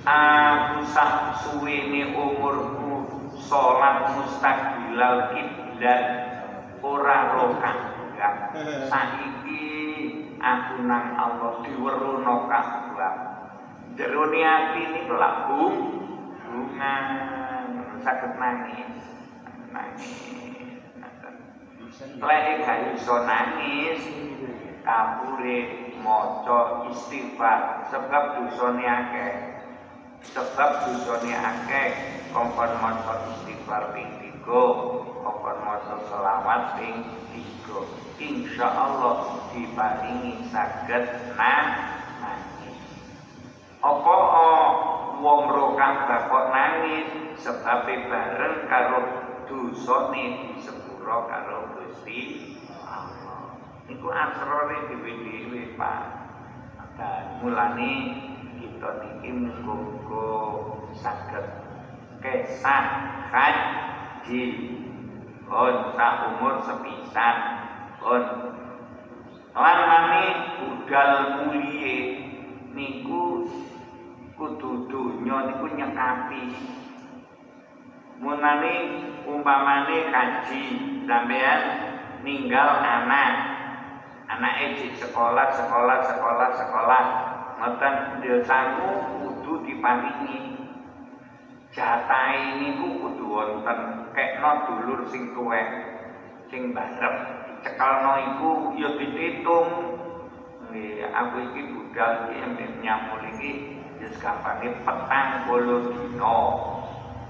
Aku 0.08 0.80
sak 0.92 1.44
suwene 1.44 2.16
umurku 2.16 2.77
salat 3.42 4.18
mustaqbilal 4.18 5.34
kiblat 5.34 6.04
ora 6.82 7.18
rokan 7.38 7.78
saiki 8.90 9.66
aku 10.42 10.82
nang 10.86 11.14
Allah 11.18 11.62
diweruno 11.62 12.50
Ka'bah. 12.50 13.16
Jero 13.98 14.30
ati 14.30 14.82
niku 14.94 15.14
lak 15.18 15.50
bunga. 15.50 16.98
Sakit 18.06 18.34
nangis. 18.38 18.94
Nangis. 19.74 20.18
Lek 22.22 22.46
gak 22.62 22.80
iso 22.94 23.26
nangis 23.26 24.02
kapure 24.86 25.60
maca 26.00 26.88
istighfar 26.94 27.90
sebab 27.90 28.24
dosane 28.38 28.86
akeh 28.86 29.57
sebab 30.32 30.70
dosane 30.88 31.34
akeh 31.36 31.88
kongkon 32.32 32.72
maca 32.80 33.14
istighfar 33.36 33.96
ping 33.96 34.10
3 34.44 34.44
kongkon 34.48 35.58
maca 35.64 35.96
selawat 36.08 36.62
ping 36.80 37.04
3 37.68 38.24
insyaallah 38.24 39.48
diparingi 39.54 40.48
saged 40.50 41.06
nangis 41.38 42.80
apa 43.80 44.16
wong 45.22 45.42
rokang 45.50 45.96
bakok 46.10 46.46
nangis 46.52 47.08
sebab 47.38 47.86
bareng 47.86 48.66
karo 48.66 49.00
dosane 49.48 50.58
disepuro 50.58 51.30
karo 51.30 51.78
Gusti 51.78 52.54
Allah. 52.84 53.58
Iku 53.88 54.08
asrore 54.12 54.92
dhewe-dhewe 54.92 55.78
Pak. 55.80 56.04
Dan 56.98 57.46
mulane 57.46 57.94
kita 58.78 59.02
niki 59.02 59.34
muga-muga 59.34 60.30
saged 60.94 61.46
kesah 62.22 62.86
haji. 63.34 64.44
Pun 65.50 65.98
sak 65.98 66.14
umur 66.30 66.62
sepisan, 66.62 67.36
On. 68.06 68.24
Lan 69.58 69.80
mani 69.90 70.26
budal 70.62 71.12
mulie 71.42 72.22
niku 72.78 73.50
kudu 74.38 74.86
donya 74.86 75.50
niku 75.50 75.74
nyekapi. 75.74 76.54
Munane 78.22 78.74
umpamane 79.26 80.14
kaji 80.14 80.62
sampean 81.10 81.62
ninggal 82.22 82.78
anak 82.78 83.34
anak 84.30 84.78
di 84.78 84.94
sekolah 85.02 85.50
sekolah 85.50 85.98
sekolah 86.06 86.50
sekolah 86.54 87.27
ngoten 87.58 88.22
desamu 88.22 88.90
kudu 89.18 89.66
diparingi. 89.66 90.54
Jatai 91.74 92.62
niku 92.62 93.02
kudu 93.02 93.26
wonten. 93.26 93.80
Kekno 94.14 94.52
dulur 94.66 95.02
sing 95.10 95.34
tuwek 95.34 95.68
sing 96.50 96.74
barep 96.74 97.16
cekelno 97.62 98.14
iku 98.18 98.52
ya 98.78 98.90
dihitung 98.98 99.70
nggih 100.70 101.06
aku 101.12 101.38
iki 101.54 101.62
budal 101.74 102.30
iki 102.30 102.36
ambek 102.46 102.72
nyamul 102.82 103.22
iki 103.36 103.82
wis 104.02 104.14
gampange 104.22 104.74
petang 104.86 105.46
puluh 105.50 105.94
dina. 105.94 106.38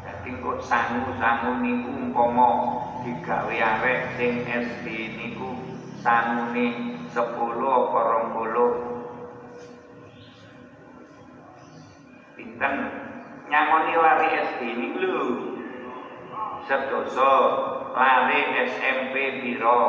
Dadi 0.03 0.31
kok 0.39 0.63
sangu-sangu 0.63 1.59
niku 1.59 1.91
umpama 1.91 2.49
digawe 3.03 3.55
arek 3.55 4.15
sing 4.15 4.47
SD 4.47 4.85
niku 5.19 5.55
sangune 5.99 6.95
10 7.11 7.19
apa 7.19 7.99
20 8.35 8.96
pinten 12.57 12.89
nyangoni 13.53 13.93
lari 13.93 14.27
SD 14.33 14.61
niku 14.81 14.99
lho. 15.05 15.25
Sedoso 16.65 17.33
lari 17.93 18.65
SMP 18.65 19.45
biro 19.45 19.81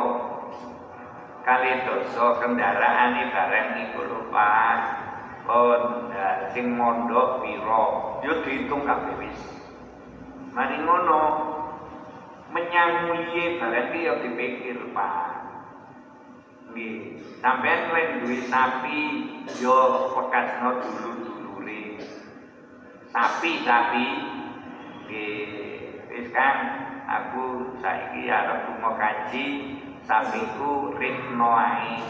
kali 1.41 1.81
doso 1.81 2.37
kendaraan 2.37 3.33
bareng 3.33 3.67
niku 3.73 4.05
lho 4.05 4.29
Pak. 4.29 4.81
Pun 5.49 6.13
sing 6.53 6.77
mondok 6.77 7.41
biro 7.41 8.21
yo 8.21 8.45
dihitung 8.45 8.85
kabeh 8.85 9.17
wis. 9.17 9.39
Mari 10.53 10.77
ngono. 10.85 11.21
Menyanguli 12.49 13.61
barang 13.61 13.93
iki 13.93 14.09
ya 14.09 14.13
dipikir 14.25 14.77
Pak. 14.93 15.25
Nggih. 16.73 17.17
Sampean 17.41 17.93
sapi 18.49 19.01
yo 19.61 20.09
bekasno 20.13 20.81
dulu-dulure 20.81 21.18
sapi 23.09 23.65
sapi 23.65 24.07
wis 26.09 26.27
kan 26.29 26.57
aku 27.09 27.73
saiki 27.81 28.29
arep 28.29 28.69
lunga 28.69 28.91
kaji 29.01 29.45
sapiku 30.05 30.93
ritno 30.97 31.49
ae 31.57 32.05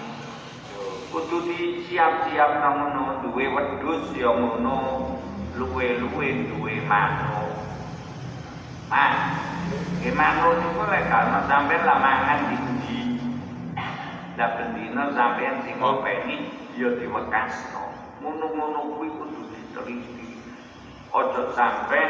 kudu 1.09 1.47
disiap-siap 1.47 2.51
ngono 2.61 3.23
duwe 3.23 3.47
wedhus 3.47 4.11
ya 4.15 4.29
ngono 4.29 5.07
luwe-luwe 5.55 6.27
duwe 6.51 6.75
manuk 6.87 7.59
Mas, 8.89 9.37
nggih 10.01 10.17
manuk 10.17 10.57
niku 10.57 10.81
lek 10.89 11.05
kana 11.13 11.45
sampean 11.45 11.85
lah 11.85 12.01
mangan 12.01 12.49
diuji. 12.49 13.21
Lah 14.33 14.57
bendina 14.57 15.13
sampean 15.13 15.61
sing 15.61 15.77
ngopeni 15.77 16.49
ya 16.73 16.89
diwekasno. 16.97 17.85
Ngono-ngono 18.17 18.97
kuwi 18.97 19.13
kudu 19.13 19.45
diteliti. 19.53 20.18
Aja 21.09 21.41
sampe 21.57 22.01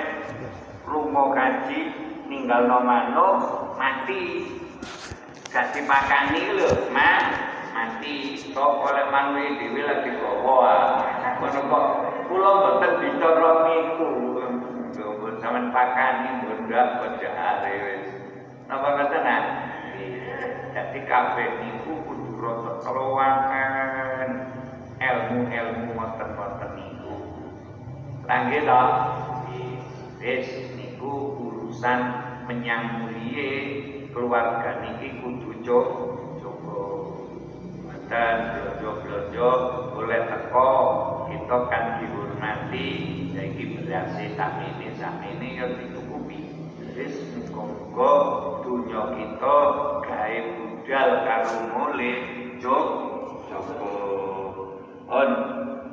lunga 0.83 1.31
kaji 1.31 1.79
ninggalno 2.27 2.83
manuk 2.83 3.39
mati. 3.79 4.43
Gak 5.49 5.71
dipakani 5.71 6.59
lho, 6.59 6.91
Mas. 6.91 7.25
Mati. 7.71 8.43
Tok 8.51 8.83
oleh 8.83 9.07
manuk 9.07 9.55
dhewe 9.55 9.81
lagi 9.87 10.11
bawa. 10.19 10.99
Ngono 11.39 11.59
kok 11.71 11.87
kula 12.27 12.51
mboten 12.59 12.91
bicara 12.99 13.51
niku. 13.65 14.09
Sampeyan 15.39 15.71
pakani 15.71 16.29
mundak 16.43 16.99
bejare 16.99 17.73
wis. 17.79 18.11
Napa 18.67 18.87
ngoten 18.99 19.23
ah? 19.23 19.43
Dadi 20.75 20.99
kabeh 21.07 21.49
niku 21.63 22.03
kudu 22.03 22.35
rada 22.37 22.71
keluwangan 22.83 23.98
To? 28.29 28.85
Wis 30.21 30.45
niku 30.77 31.33
urusan 31.33 31.99
menyambulie 32.45 33.49
keluarga 34.13 34.85
niki 34.85 35.17
kudu 35.17 35.65
coba. 35.65 36.77
Dan 38.05 38.37
blojo-blojo 38.53 39.49
boleh 39.97 40.21
teko. 40.29 40.69
Kita 41.25 41.57
kan 41.73 41.83
dihormati. 42.05 42.89
Saiki 43.33 43.65
berhasil 43.81 44.37
samene 44.37 44.93
samene 44.93 45.47
ya 45.57 45.65
ditukupi. 45.73 46.53
Wis 46.93 47.33
muga-muga 47.33 48.13
dunya 48.61 49.01
kita 49.17 49.57
gawe 50.05 50.37
budal 50.53 51.09
karo 51.25 51.57
jog 52.61 52.87
joko 53.49 53.93
on 55.07 55.29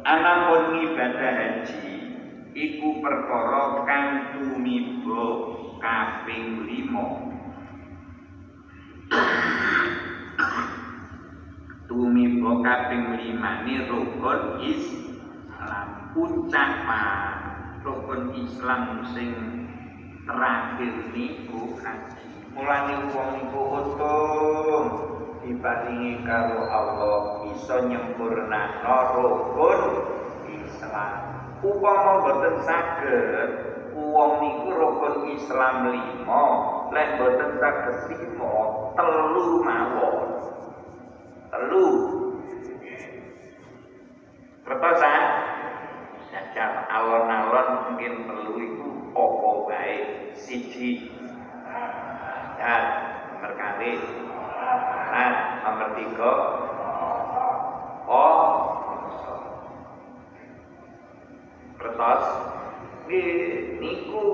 anapun 0.03 0.83
ibadah 0.83 1.33
haji 1.33 1.96
iku 2.57 3.05
perkara 3.05 3.85
kang 3.85 4.33
tumiba 4.33 5.53
kaping 5.77 6.65
5 6.65 6.89
tumiba 11.85 12.51
kaping 12.65 13.05
5 13.13 13.65
ni 13.69 13.77
rukun 13.85 14.41
Islam 14.65 15.89
puncak 16.17 16.81
rukun 17.85 18.33
Islam 18.41 19.05
sing 19.13 19.37
terakhir 20.25 21.13
niku 21.13 21.77
haji. 21.85 22.25
Mulane 22.57 23.13
wong 23.13 23.29
niku 23.37 23.61
untung 23.85 24.87
diparingi 25.45 26.25
karo 26.25 26.65
Allah 26.73 27.45
bisa 27.45 27.85
nyempurnakno 27.85 28.97
rukun 29.13 29.81
Islam 30.65 31.36
upama 31.67 32.13
boten 32.23 32.57
saged 32.63 33.51
wong 33.97 34.31
niku 34.39 34.69
rukun 34.71 35.15
Islam 35.35 35.91
lima 35.91 36.45
lek 36.95 37.09
boten 37.19 37.51
saged 37.59 37.97
lima 38.15 38.55
telu 38.95 39.47
mawon. 39.67 40.29
Telu. 41.51 41.87
Kertosan 44.67 45.23
jajal 46.27 46.73
alon-alon 46.91 47.69
mungkin 47.87 48.13
perlu 48.27 48.55
itu 48.59 48.89
opo 49.15 49.71
baik 49.71 50.35
siji. 50.35 51.11
Dan 52.59 52.83
nomor 53.31 53.53
kali. 53.55 53.93
Dan 55.15 55.33
nomor 55.63 55.89
tiga. 55.95 56.35
Oh 58.07 58.86
kertas. 61.87 62.25
Ini 63.07 63.23
niku 63.79 64.27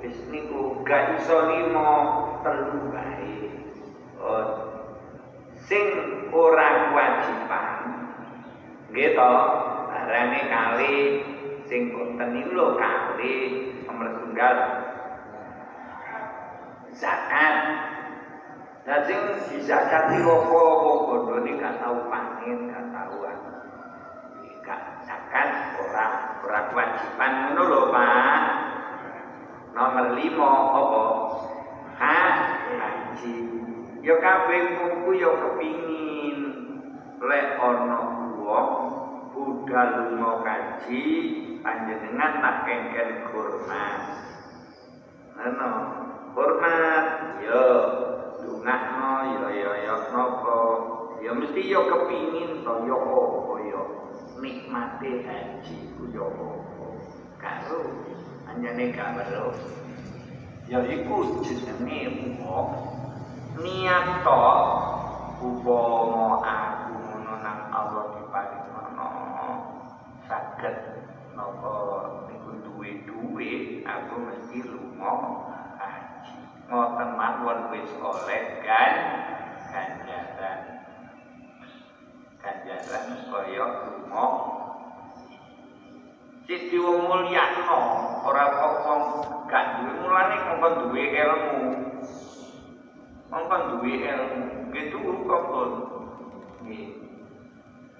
wis 0.00 0.16
niku 0.32 0.80
gak 0.80 1.20
iso 1.20 1.52
limo 1.52 1.92
telu 2.40 2.88
baik 2.88 3.52
oh. 4.16 4.48
sing 5.68 5.84
ora 6.32 6.88
kewajiban. 6.88 7.76
Gitu 8.96 9.32
barane 9.92 10.40
kali 10.48 10.96
sing 11.68 11.92
boten 11.92 12.28
niku 12.32 12.80
kali 12.80 13.34
nomor 13.84 14.08
tunggal 14.16 14.56
zakat. 16.96 17.56
Nah 18.88 19.02
sing 19.04 19.18
dizakati 19.52 20.22
apa-apa 20.24 20.90
bodone 21.04 21.58
gak 21.58 21.76
tau 21.82 22.06
panen, 22.08 22.70
gak 22.70 22.86
gak 24.66 25.06
zakat 25.06 25.78
ora 25.78 26.06
ora 26.42 26.60
kewajiban 26.74 27.32
ngono 27.46 27.62
lho 27.70 27.82
Pak. 27.94 28.42
Nomor 29.78 30.06
5 30.18 30.34
apa? 30.42 31.04
Haji. 31.96 33.36
Ya 34.02 34.14
kabeh 34.18 34.62
kuku 34.74 35.10
ya 35.22 35.30
kepingin 35.38 36.38
lek 37.22 37.62
ana 37.62 38.00
wong 38.38 38.70
budal 39.30 39.88
lunga 40.10 40.32
kaji 40.42 41.04
panjenengan 41.62 42.42
tak 42.42 42.56
kengken 42.66 43.10
hormat. 43.30 44.00
Ana 45.38 45.70
hormat 46.34 47.06
ya 47.44 47.64
dungakno 48.42 49.14
ya 49.30 49.46
ya 49.54 49.72
ya 49.78 49.94
napa 50.10 50.60
ya 51.22 51.30
mesti 51.34 51.62
ya 51.70 51.80
kepingin 51.86 52.62
to 52.62 52.74
ya 52.86 52.96
apa 52.96 53.54
ya 53.66 53.82
nikmate 54.40 55.10
haji 55.24 55.76
ku 55.96 56.02
ya 56.12 56.24
apa? 56.28 56.48
Karo 57.40 57.80
anjane 58.48 58.92
gak 58.92 59.16
weruh 59.16 59.56
ya 60.66 60.82
iku 60.82 61.40
jenenge 61.46 62.34
wong 62.42 62.70
niat 63.62 64.26
to 64.26 64.42
upama 65.40 66.42
aku 66.42 66.92
ngono 66.96 67.34
nang 67.44 67.60
Allah 67.70 68.04
diparingono 68.18 69.10
saged 70.26 70.76
napa 71.36 71.72
niku 72.28 72.50
duwe 72.66 72.90
duwe 73.06 73.50
aku 73.84 74.14
mesti 74.26 74.58
lunga 74.64 75.12
haji. 75.78 76.36
Ngoten 76.66 77.10
mawon 77.14 77.58
wis 77.70 77.92
oleh 78.02 78.64
kan 78.66 78.92
ganjaran 79.70 80.75
ganjaran 82.46 83.26
kaya 83.26 83.64
lunga. 83.82 84.26
Sisi 86.46 86.78
wong 86.78 87.10
mulyakno 87.10 87.80
ora 88.22 88.44
kok 88.54 88.74
wong 88.86 89.02
gak 89.50 89.82
duwe. 89.82 89.92
Mulane 89.98 90.36
duwe 90.86 91.04
ilmu. 91.10 91.58
Mongkon 93.34 93.62
duwe 93.74 93.92
ilmu. 93.98 94.70
Gitu 94.70 94.98
kok 95.26 95.44
nggih. 96.62 96.86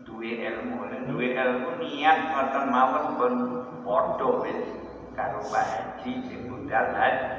Duwe 0.06 0.30
ilmu. 0.46 0.78
Duwe 1.10 1.26
ilmu 1.34 1.68
niat 1.82 2.18
ngoten 2.30 2.64
mawon 2.70 3.04
pun 3.18 3.34
padha 3.82 4.30
wis 4.46 4.62
karo 5.18 5.42
Pak 5.50 5.66
Haji 5.66 6.12
sing 6.30 6.46
budal 6.46 6.86
haji. 6.94 7.30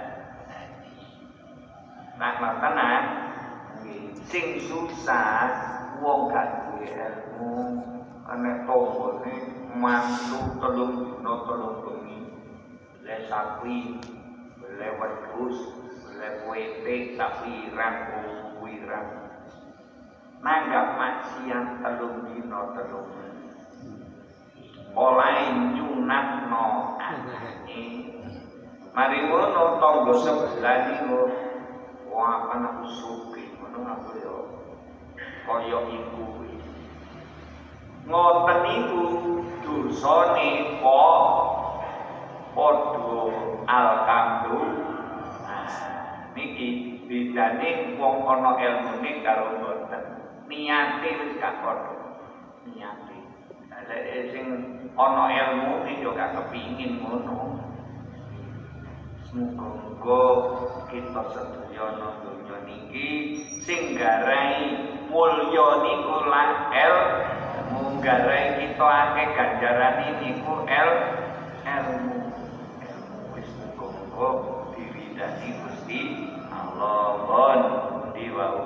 Nah 2.19 2.35
sing 4.27 4.59
susah 4.59 5.55
wong 6.03 6.27
gak 6.35 6.66
ilmu 6.83 7.53
ana 8.27 8.67
tombone 8.67 9.33
mantu 9.73 10.57
telung 10.61 10.93
dina 11.05 11.33
telung 11.47 11.77
bengi. 11.81 12.19
Le 13.01 13.15
sakwi 13.25 13.97
le 14.77 14.87
wedhus 14.99 15.57
lepuete 16.17 17.15
sapiran 17.15 17.95
kuwiran 18.59 19.07
nanggap 20.43 20.87
maksiat 20.99 21.81
telung 21.81 22.27
dino 22.29 22.61
telung. 22.75 23.09
Oleh 24.97 25.53
nyunatno 25.77 26.97
anake 26.97 27.85
mari 28.97 29.17
ngono 29.29 29.77
tangga 29.77 30.13
sebelah 30.17 30.77
niku. 30.89 31.21
Wah 32.09 32.49
ana 32.49 32.81
suki 32.81 33.53
ngono 33.61 33.85
aku 33.85 34.11
yo 34.25 34.37
kaya 35.45 35.79
iku 35.85 36.36
ngoten 38.07 38.59
niku 38.63 39.03
dosane 39.67 40.79
kok 40.79 41.19
padha 42.55 43.19
alkamdulillah 43.67 45.67
niki 46.31 47.03
bedane 47.03 47.99
wong 47.99 48.23
ana 48.23 48.55
ilmune 48.63 49.11
karo 49.27 49.59
mboten 49.59 50.03
niate 50.47 51.09
wis 51.19 51.35
gak 51.43 51.59
padha. 51.59 52.23
Niate. 52.63 53.19
Lek 53.87 54.31
sing 54.31 54.45
ana 54.95 55.23
ilmu 55.27 55.83
yo 55.99 56.15
gak 56.15 56.31
kepingin 56.31 57.03
ngono. 57.03 57.59
Semoga 59.27 60.23
kita 60.87 61.23
sedaya 61.35 61.99
donya 61.99 62.57
niki 62.63 63.43
sing 63.59 63.99
garai 63.99 64.79
mulya 65.11 65.67
niku 65.83 66.15
lan 66.31 66.71
el 66.71 66.95
munggarai 68.07 68.55
kita 68.63 68.87
akeh 68.87 69.27
ganjaran 69.35 69.99
niku 70.23 70.63
el 70.63 70.91
ilmu 71.67 72.31
ilmu 72.79 73.35
wis 73.35 73.51
muga-muga 73.59 74.29
diridani 74.71 75.49
Gusti 75.59 76.01
Allahun 76.47 77.61
diwau. 78.15 78.63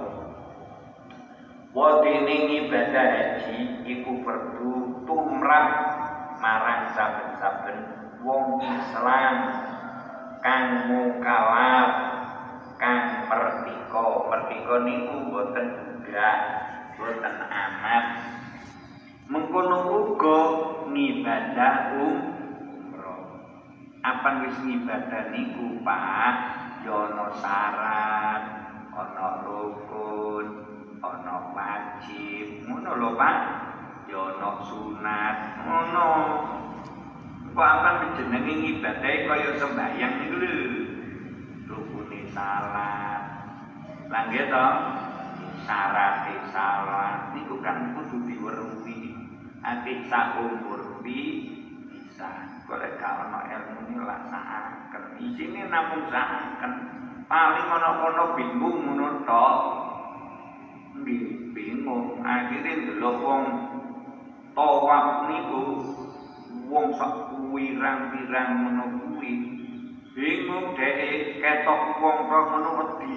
Wadene 1.74 2.54
ibadah 2.54 3.06
haji 3.18 3.82
iku 3.82 4.22
perlu 4.22 5.10
tumrap 5.10 5.68
marang 6.38 6.94
saben-saben 6.94 7.78
wong 8.22 8.62
Islam. 8.62 9.36
Kang 10.46 10.86
mukalaf 10.86 11.90
kang 12.78 13.26
merdeka 13.26 14.06
merdeka 14.30 14.76
niku 14.86 15.34
boten 15.34 15.66
juga 15.82 16.30
boten 16.94 17.36
amat 17.50 18.06
mengkono 19.32 19.78
uga 19.96 20.40
ngibadah 20.92 21.96
umroh 21.96 23.24
apa 24.32 24.48
wis 24.48 24.64
ngibadah 24.64 25.28
niku 25.36 25.84
Pak 25.84 26.36
ya 26.88 26.96
ana 27.12 27.28
syarat, 27.36 28.44
ana 28.96 29.28
rukun, 29.44 30.48
ana 31.04 31.52
wajib. 31.52 32.64
Ngono 32.64 32.92
lho, 32.96 33.10
Pak. 33.20 33.38
Ya 34.08 34.32
ana 34.32 34.50
sunat. 34.64 35.36
Ngono. 35.68 36.10
Kok 37.52 37.60
akan 37.60 38.16
jenenge 38.16 38.56
ibadah 38.72 39.16
kaya 39.28 39.52
sembahyang 39.60 40.14
niku 40.24 40.36
lho. 40.40 40.56
Rukune 41.68 42.32
salat. 42.32 43.22
Lah 44.08 44.22
nggih 44.32 44.48
to? 44.48 44.68
Syarat 45.68 46.24
salat 46.56 47.36
niku 47.36 47.60
kan 47.60 48.00
kudu 48.00 48.32
diweruhi. 48.32 49.12
Ati 49.60 50.08
sak 50.08 50.40
umur 50.40 51.04
bisa. 51.04 51.61
Boleh 52.70 52.92
kalau 53.02 53.42
ilmu 53.42 53.80
ini 53.90 53.96
laksanakan. 54.02 55.04
Isine 55.18 55.62
namun 55.68 56.08
usahakan. 56.08 56.74
Paling 57.26 57.68
ono-ono 57.68 58.24
bingung 58.36 58.78
ngono. 58.86 59.08
Nggih, 61.02 61.56
bingung. 61.56 62.20
Akhire 62.22 62.72
ndelok 62.76 63.18
wong 63.24 63.44
tawaf 64.52 65.32
niku 65.32 65.64
wong 66.68 66.86
sak 67.00 67.14
pirang-pirang 67.52 68.50
ngono 68.64 68.84
kuwi. 69.00 69.34
Bingung 70.12 70.76
dhek 70.76 71.40
ketok 71.40 71.82
wong 72.04 72.18
kok 72.28 72.44
ngono 72.52 72.70
wedi. 72.80 73.16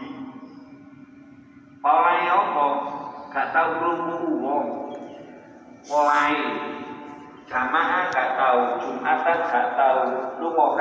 Polahe 1.83 2.27
apa? 2.33 2.69
Gak 3.35 3.51
tau 3.51 3.71
krungu 3.83 4.19
wong. 4.41 4.67
Polahe 5.85 6.39
jamaah 7.49 8.09
gak 8.09 8.31
tahu 8.41 8.61
jumatan 8.81 9.39
gak 9.49 9.69
tahu. 9.77 10.05
Lu 10.41 10.49
mau 10.57 10.77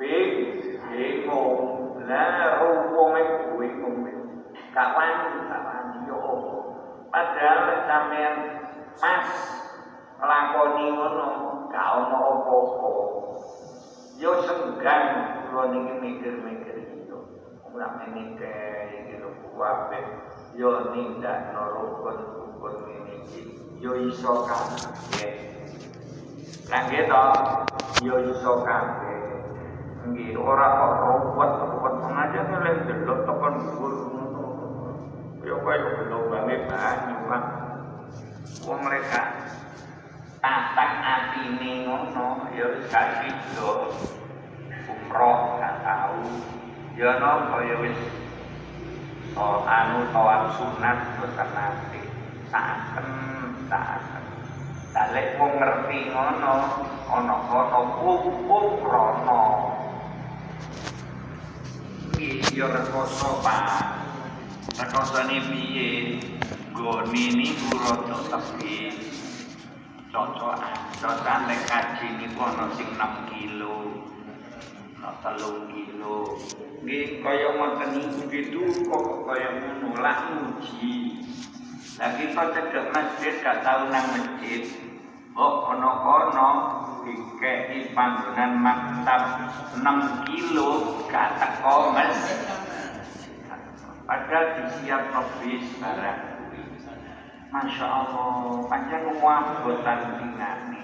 bing 0.00 0.32
bingung 0.88 1.60
lah 2.08 2.56
rumpungnya 2.60 3.52
bingung 3.56 4.00
gak 4.72 4.88
wani 4.96 5.44
gak 5.48 5.62
wani 5.64 5.98
yo. 6.08 6.20
Padahal 7.12 7.84
sampean 7.84 8.34
mas 8.96 9.28
lakoni 10.20 10.84
ngono 10.96 11.28
gak 11.68 11.88
ono 12.00 12.16
apa-apa. 12.16 12.90
Yo 14.20 14.36
senggan 14.44 15.04
kula 15.48 15.72
niki 15.72 15.94
mikir-mikir 15.96 16.76
itu 16.76 17.18
ora 17.64 17.88
menikah 18.00 18.92
iki 18.92 19.16
lho 19.16 19.32
kuwabe 19.40 20.00
yo 20.52 20.92
nindakno 20.92 21.62
rukun-rukun 21.72 22.74
ini 22.88 23.59
yo 23.80 23.96
iso 23.96 24.44
kabeh. 24.44 25.32
Lah 26.68 26.80
nggih 26.84 27.08
to, 27.08 27.24
yo 28.04 28.14
iso 28.28 28.60
kabeh. 28.60 29.20
Nggih 30.04 30.36
ora 30.36 30.68
kok 30.76 30.92
ruwet-ruwet 31.00 31.94
sengaja 32.04 32.40
ngelih 32.44 32.76
delok 32.84 33.20
tekan 33.24 33.54
dhuwur 33.64 33.94
ngono. 34.12 34.46
Yo 35.40 35.56
kaya 35.64 35.88
gelombange 35.96 36.56
banyu 36.68 37.16
Pak. 37.24 37.44
Wong 38.68 38.78
mereka 38.84 39.22
tatak 40.44 40.92
atine 41.00 41.88
ngono 41.88 42.52
ya 42.52 42.68
wis 42.68 42.84
gak 42.92 43.24
sido. 43.24 43.96
Umroh 44.92 45.56
gak 45.56 45.80
tau. 45.80 46.20
Ya 47.00 47.16
no 47.16 47.48
kaya 47.48 47.76
wis 47.80 47.96
Oh, 49.38 49.62
anu 49.62 50.10
tawaf 50.10 50.58
sunat 50.58 51.16
boten 51.16 51.48
nate. 51.54 52.02
Saken 52.50 53.39
saken. 53.70 54.24
Dalek 54.90 55.38
wong 55.38 55.62
ngerti 55.62 56.10
ngono, 56.10 56.54
ana 57.06 57.36
kono 57.46 57.80
kumpul 58.02 58.82
rono. 58.82 59.42
Iki 62.18 62.58
yo 62.58 62.66
rekoso 62.66 63.38
Pak. 63.38 64.02
Rekosane 64.74 65.38
piye? 65.46 66.18
Gone 66.74 67.24
niku 67.38 67.70
rada 67.78 68.18
tepi. 68.28 68.90
Cocokan, 70.10 70.74
cocokan 70.98 71.40
lek 71.46 71.62
kaji 71.70 72.06
niku 72.18 72.40
ana 72.42 72.66
sing 72.74 72.90
6 72.98 73.30
kilo. 73.30 74.02
Ana 74.98 75.14
3 75.22 75.70
kilo. 75.70 76.34
Nggih 76.82 77.22
kaya 77.22 77.48
ngoten 77.54 77.88
niku 77.94 78.20
gitu 78.26 78.62
kok 78.90 79.22
kaya 79.22 79.48
ngono 79.54 79.88
lah 80.02 80.18
uji. 80.34 81.22
Lah 82.00 82.16
kita 82.16 82.56
cedek 82.56 82.96
masjid 82.96 83.34
gak 83.44 83.60
tau 83.60 83.92
nang 83.92 84.08
masjid. 84.16 84.64
Oh 85.36 85.68
kono-kono 85.68 86.48
dikei 87.04 87.92
panggonan 87.92 88.56
maktab 88.56 89.52
6 89.76 90.24
kilo 90.24 90.96
gak 91.12 91.36
teko 91.36 91.92
mas. 91.92 92.16
padahal 94.08 94.44
disiap 94.58 95.06
bis 95.38 95.70
barang 95.78 96.20
Masya 97.50 97.86
Allah, 97.86 98.62
panjang 98.70 99.06
muabotan 99.20 100.22
tingani. 100.22 100.82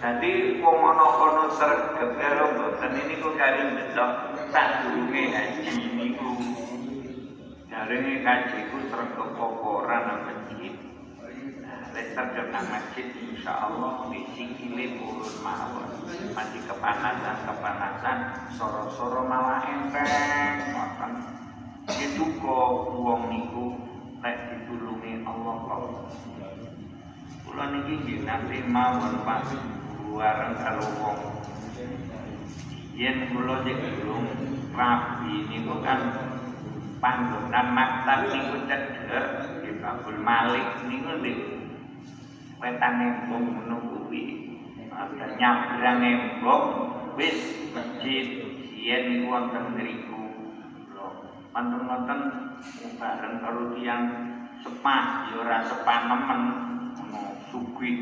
Jadi 0.00 0.60
wong 0.60 0.78
ana 0.80 1.06
kono 1.20 1.44
sregep 1.52 2.10
karo 2.16 2.44
mboten 2.56 2.92
ini 2.96 3.14
kok 3.20 3.36
kari 3.36 3.62
bedok 3.76 4.12
sak 4.50 4.68
durunge 4.82 5.22
haji 5.32 5.72
niku. 5.96 6.55
Jarene 7.76 8.24
kaji 8.24 8.72
ku 8.72 8.80
sregep 8.88 9.36
pokoran 9.36 10.08
nang 10.08 10.20
masjid. 10.24 10.72
Lek 11.92 12.06
sregep 12.16 12.48
nang 12.48 12.64
masjid 12.72 13.04
insyaallah 13.04 14.08
di 14.08 14.24
sikile 14.32 14.96
purun 14.96 15.36
mawon. 15.44 15.84
Mati 16.32 16.64
kepanasan 16.64 17.36
kepanasan 17.44 18.18
soro-soro 18.56 19.28
malah 19.28 19.60
enteng 19.68 20.72
ngoten. 20.72 21.12
Itu 22.00 22.24
kok 22.40 22.96
wong 22.96 23.28
niku 23.28 23.76
lek 24.24 24.56
ditulungi 24.56 25.20
Allah 25.28 25.56
kok. 25.68 25.84
Kula 27.44 27.64
niki 27.76 27.92
nggih 28.00 28.18
nanti 28.24 28.64
mawon 28.64 29.20
Pak 29.20 29.52
bareng 30.16 30.54
karo 30.64 30.86
wong. 30.96 31.18
Yen 32.96 33.36
kula 33.36 33.60
cek 33.68 34.00
durung 34.00 34.32
rabi 34.72 35.44
niku 35.52 35.76
kan 35.84 36.32
panggonan 37.00 37.66
maktab 37.76 38.32
niku 38.32 38.56
cedhek 38.64 39.26
di 39.60 39.70
Babul 39.80 40.16
Malik 40.20 40.66
niku 40.88 41.12
nggih 41.20 41.38
wetane 42.56 43.28
wong 43.28 43.42
ngono 43.52 43.76
kuwi. 43.84 44.24
Ada 44.96 45.36
nyabrang 45.36 46.00
embong 46.00 46.64
wis 47.20 47.68
masjid. 47.76 48.48
Yen 48.72 49.02
niku 49.12 49.28
wonten 49.28 49.76
mriku. 49.76 50.24
Wonten-wonten 51.52 52.20
bareng 53.00 53.34
karo 53.40 53.72
tiyang 53.76 54.02
sepah 54.64 55.28
ya 55.28 55.34
ora 55.40 55.58
sepah 55.68 55.98
nemen. 56.08 56.40
Ngono 56.96 57.22
sugih. 57.52 57.96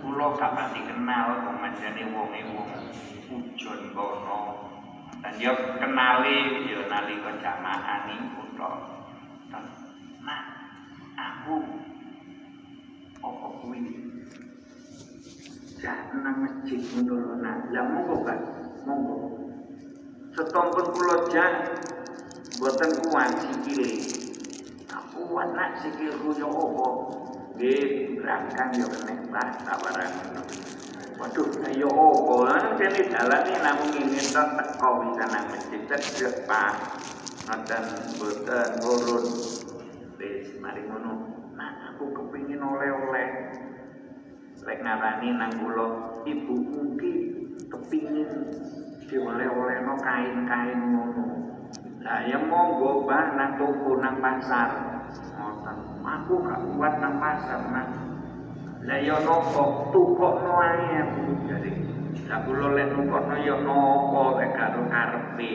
Kula 0.00 0.36
gak 0.36 0.52
pati 0.56 0.80
kenal 0.84 1.44
wong 1.44 1.56
manjane 1.60 2.08
wonge 2.12 2.40
wong 2.52 2.68
ujon 3.28 3.80
kono 3.92 4.65
dan 5.26 5.42
ya 5.42 5.50
kenali 5.82 6.70
ya 6.70 6.86
nalika 6.86 7.34
jamaah 7.42 8.06
niku 8.06 8.46
tok 8.54 8.78
nah 10.22 10.42
aku 11.18 11.66
apa 13.18 13.46
kuwi? 13.58 14.06
Jangan 15.82 16.46
masjid 16.46 16.78
ngono 16.78 17.42
nah 17.42 17.58
ya 17.74 17.82
monggo 17.90 18.22
Pak 18.22 18.38
monggo. 18.86 19.50
Setompun 20.30 20.94
kula 20.94 21.26
jan 21.34 21.74
boten 22.62 22.90
kuat 23.10 23.30
sikile. 23.42 23.98
Aku 24.94 25.26
kuat 25.26 25.50
nak 25.58 25.82
sikilku 25.82 26.38
yo 26.38 26.54
apa? 26.54 26.86
Nggih 27.58 28.14
berangkang 28.14 28.78
yo 28.78 28.86
kena 28.94 29.42
tawaran 29.66 30.10
Waduh, 31.16 31.48
ayo 31.64 31.88
opo 31.88 32.44
lah, 32.44 32.76
jadi 32.76 33.08
jalan 33.08 33.48
ini 33.48 33.56
namun 33.64 33.88
ini 33.88 34.20
tak 34.36 34.52
teko 34.52 35.00
bisa 35.00 35.24
nang 35.32 35.48
masjid 35.48 35.80
cedek 35.88 36.44
pak, 36.44 36.76
ngoten 37.48 37.84
boten 38.20 38.68
turun, 38.84 39.24
wis 40.20 40.60
mari 40.60 40.84
ngono. 40.84 41.16
Nah 41.56 41.88
aku 41.88 42.12
kepingin 42.12 42.60
oleh-oleh, 42.60 43.28
lek 44.60 44.78
ngarani 44.84 45.28
nang 45.40 45.56
kula 45.56 46.20
ibu 46.28 46.52
mungkin 46.52 47.16
kepingin 47.64 48.52
dioleh-oleh 49.08 49.76
no 49.88 49.96
kain-kain 49.96 50.80
ngono. 50.84 51.24
Lah 52.04 52.28
ya 52.28 52.44
monggo 52.44 53.08
bah 53.08 53.32
nang 53.32 53.56
toko 53.56 53.96
nang 54.04 54.20
pasar. 54.20 54.68
Ngoten. 55.32 55.76
Aku 56.04 56.44
gak 56.44 56.60
kuat 56.76 56.94
nang 57.00 57.16
pasar 57.16 57.60
nang. 57.72 58.15
Lah 58.86 59.02
ya 59.02 59.18
nopo 59.18 59.90
tukokno 59.90 60.62
aku 60.62 61.22
jadi. 61.50 61.74
Lah 62.30 62.38
kula 62.46 62.70
lek 62.70 62.94
tukokno 62.94 63.34
ya 63.42 63.58
nopo 63.58 64.38
lek 64.38 64.54
karo 64.54 64.86
karepe. 64.86 65.52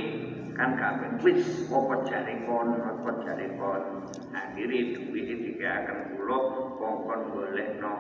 Kan 0.52 0.76
gak 0.76 1.00
ben 1.00 1.16
wis 1.24 1.64
apa 1.72 1.96
jare 2.04 2.44
kon, 2.44 2.76
apa 2.76 3.10
jare 3.24 3.48
kon. 3.56 4.04
Akhire 4.36 4.80
duwit 5.00 5.32
dikaaken 5.32 6.20
kula 6.20 6.38
kongkon 6.76 7.22
golekno 7.32 7.94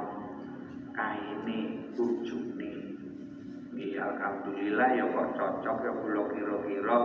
kaine 0.91 1.59
ujune 1.95 2.71
Nggih 3.71 4.03
alhamdulillah 4.03 4.89
ya 4.99 5.05
kok 5.15 5.27
cocok 5.39 5.77
ya 5.79 5.93
kula 5.95 6.21
kira-kira 6.35 6.97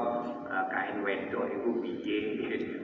uh, 0.51 0.65
kain 0.67 0.99
wedok 1.07 1.47
iku 1.47 1.79
piye. 1.79 2.19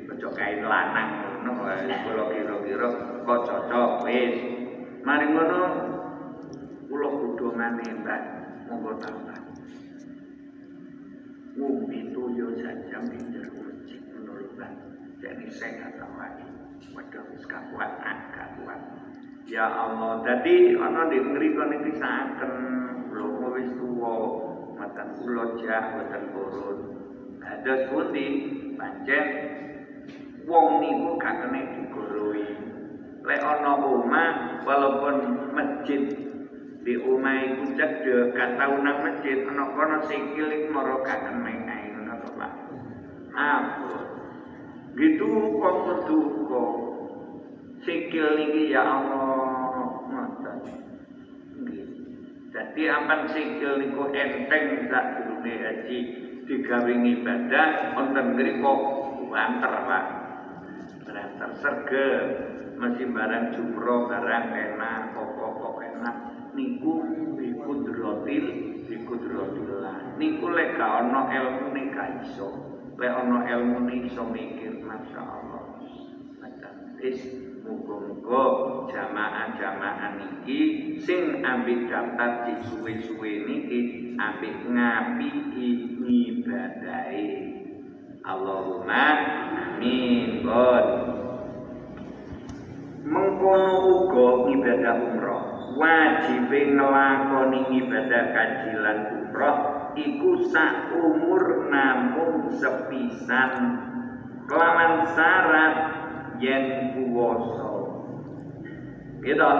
Aja 0.06 0.28
kain 0.38 0.62
lanang 0.62 1.42
ngono 1.42 1.66
kula 2.06 2.30
kira-kira 2.30 2.88
kok 3.26 3.40
cocok 3.42 4.06
wis. 4.06 4.61
Mari 5.02 5.34
ngono 5.34 5.60
kula 6.86 7.08
kudu 7.10 7.46
maneh 7.58 7.90
Mbak 7.90 8.22
monggo 8.70 8.94
tambah. 9.02 9.34
Ngombe 11.58 11.98
toyo 12.14 12.54
saja 12.54 13.02
pinter 13.10 13.50
masjid 13.50 13.98
ngono 14.14 14.30
lho 14.38 14.46
Mbak. 14.54 14.72
Jadi 15.18 15.46
saya 15.50 15.90
kata 15.90 16.06
lagi. 16.06 16.46
Waduh 16.94 17.24
wis 17.34 17.42
kakuat 17.50 17.98
agak 17.98 18.62
kuat. 18.62 18.78
Ya 19.50 19.66
Allah, 19.66 20.22
jadi 20.22 20.78
ana 20.78 21.10
di 21.10 21.18
ngriko 21.18 21.66
niki 21.66 21.98
saken 21.98 22.52
kula 23.10 23.58
wis 23.58 23.74
tuwa, 23.74 24.14
mboten 24.78 25.08
kula 25.18 25.44
jah 25.58 25.82
mboten 25.98 26.22
purun. 26.30 26.78
Ada 27.42 27.90
pundi 27.90 28.26
pancen 28.78 29.26
wong 30.46 30.78
niku 30.78 31.18
gak 31.18 31.42
kena 31.42 31.58
digoroi. 31.74 32.51
Lek 33.22 33.38
ana 33.38 33.78
omah 33.78 34.30
walaupun 34.66 35.16
masjid 35.54 36.10
di 36.82 36.94
omah 36.98 37.38
iku 37.46 37.64
cedhek 37.78 38.34
gak 38.34 38.58
tau 38.58 38.74
nang 38.82 38.98
masjid 39.06 39.46
ana 39.46 39.70
kono 39.70 40.02
sikil 40.10 40.50
iku 40.50 40.66
mara 40.74 40.98
gak 41.06 41.22
ae 41.30 41.86
ngono 41.94 42.14
to 42.18 42.28
Pak. 42.34 42.52
Apa? 43.38 43.94
Gitu 44.98 45.30
kok 45.62 45.76
kudu 45.86 46.18
kok 46.50 46.72
sikil 47.86 48.26
niki 48.34 48.74
ya 48.74 48.82
Allah 48.82 50.02
ngoten. 50.10 50.58
Dadi 52.50 52.82
ampun 52.90 53.20
sikil 53.30 53.72
niku 53.78 54.10
enteng 54.10 54.90
sak 54.90 55.04
durunge 55.22 55.54
haji 55.62 55.98
digawe 56.50 56.90
ibadah 56.90 57.68
wonten 57.94 58.34
mriku 58.34 58.74
banter 59.30 59.74
Pak. 59.86 60.04
Banter 61.06 61.50
sergep 61.62 62.51
masih 62.82 63.14
barang 63.14 63.54
jumroh 63.54 64.10
barang 64.10 64.46
enak 64.50 65.14
pokok-pokok 65.14 65.86
enak 65.86 66.16
niku 66.58 66.98
bikudrotil 67.38 68.46
bikudrotillah 68.90 70.18
niku 70.18 70.50
lek 70.50 70.74
gak 70.74 71.06
ana 71.06 71.30
ilmu 71.30 71.70
nih 71.70 71.86
gak 71.94 72.26
iso. 72.26 72.50
Lek 72.98 73.14
ana 73.14 73.46
ilmu 73.46 73.86
nih 73.86 74.10
iso 74.10 74.26
mikir 74.26 74.82
Masya 74.82 75.22
Allah. 75.22 75.62
Wis 77.02 77.18
muga-muga 77.66 78.42
jamaah-jamaah 78.94 80.22
niki 80.22 80.94
sing 81.02 81.42
ambil 81.42 81.90
daftar 81.90 82.46
di 82.46 82.54
suwe-suwe 82.62 83.42
niki 83.42 84.14
ambil 84.14 84.54
ngapi 84.70 85.30
ibadahe 86.06 87.26
Allahumma 88.22 89.06
amin 89.50 90.46
God 90.46 90.86
mengkono 93.12 93.72
uga 93.92 94.48
ibadah 94.56 94.96
umroh 94.96 95.42
wajib 95.76 96.48
ngelakoni 96.48 97.60
ibadah 97.84 98.24
kaji 98.32 98.72
lan 98.80 98.98
umroh 99.12 99.56
iku 99.96 100.48
sak 100.48 100.96
umur 100.96 101.68
namung 101.68 102.48
sepisan. 102.56 103.52
Kelawan 104.48 105.06
syarat 105.14 105.76
yen 106.42 106.92
kuwasa 106.96 107.70
gitu 109.22 109.52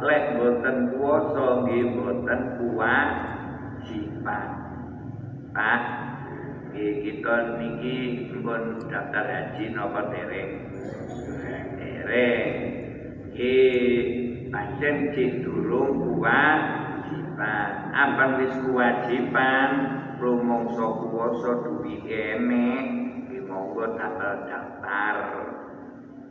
lek 0.00 0.40
boten 0.40 0.96
kuwasa 0.96 1.60
nggih 1.66 1.92
boten 1.92 2.40
kewajiban. 2.56 4.48
Pak 5.52 5.82
nggih 6.72 6.92
kita 7.04 7.60
niki 7.60 8.32
pun 8.40 8.80
daftar 8.88 9.26
haji 9.28 9.64
napa 9.76 10.08
dereng? 10.08 10.50
Dereng 11.76 12.79
pancen 14.52 14.96
cek 15.16 15.32
kewajiban. 15.46 16.60
Ampun 17.90 18.30
wis 18.44 18.54
kewajiban 18.60 19.70
rumangsa 20.20 20.84
kuwasa 21.00 21.64
duwi 21.64 22.04
enek 22.04 22.86
monggo 23.48 23.96
daftar 23.96 24.44
daftar. 24.44 25.16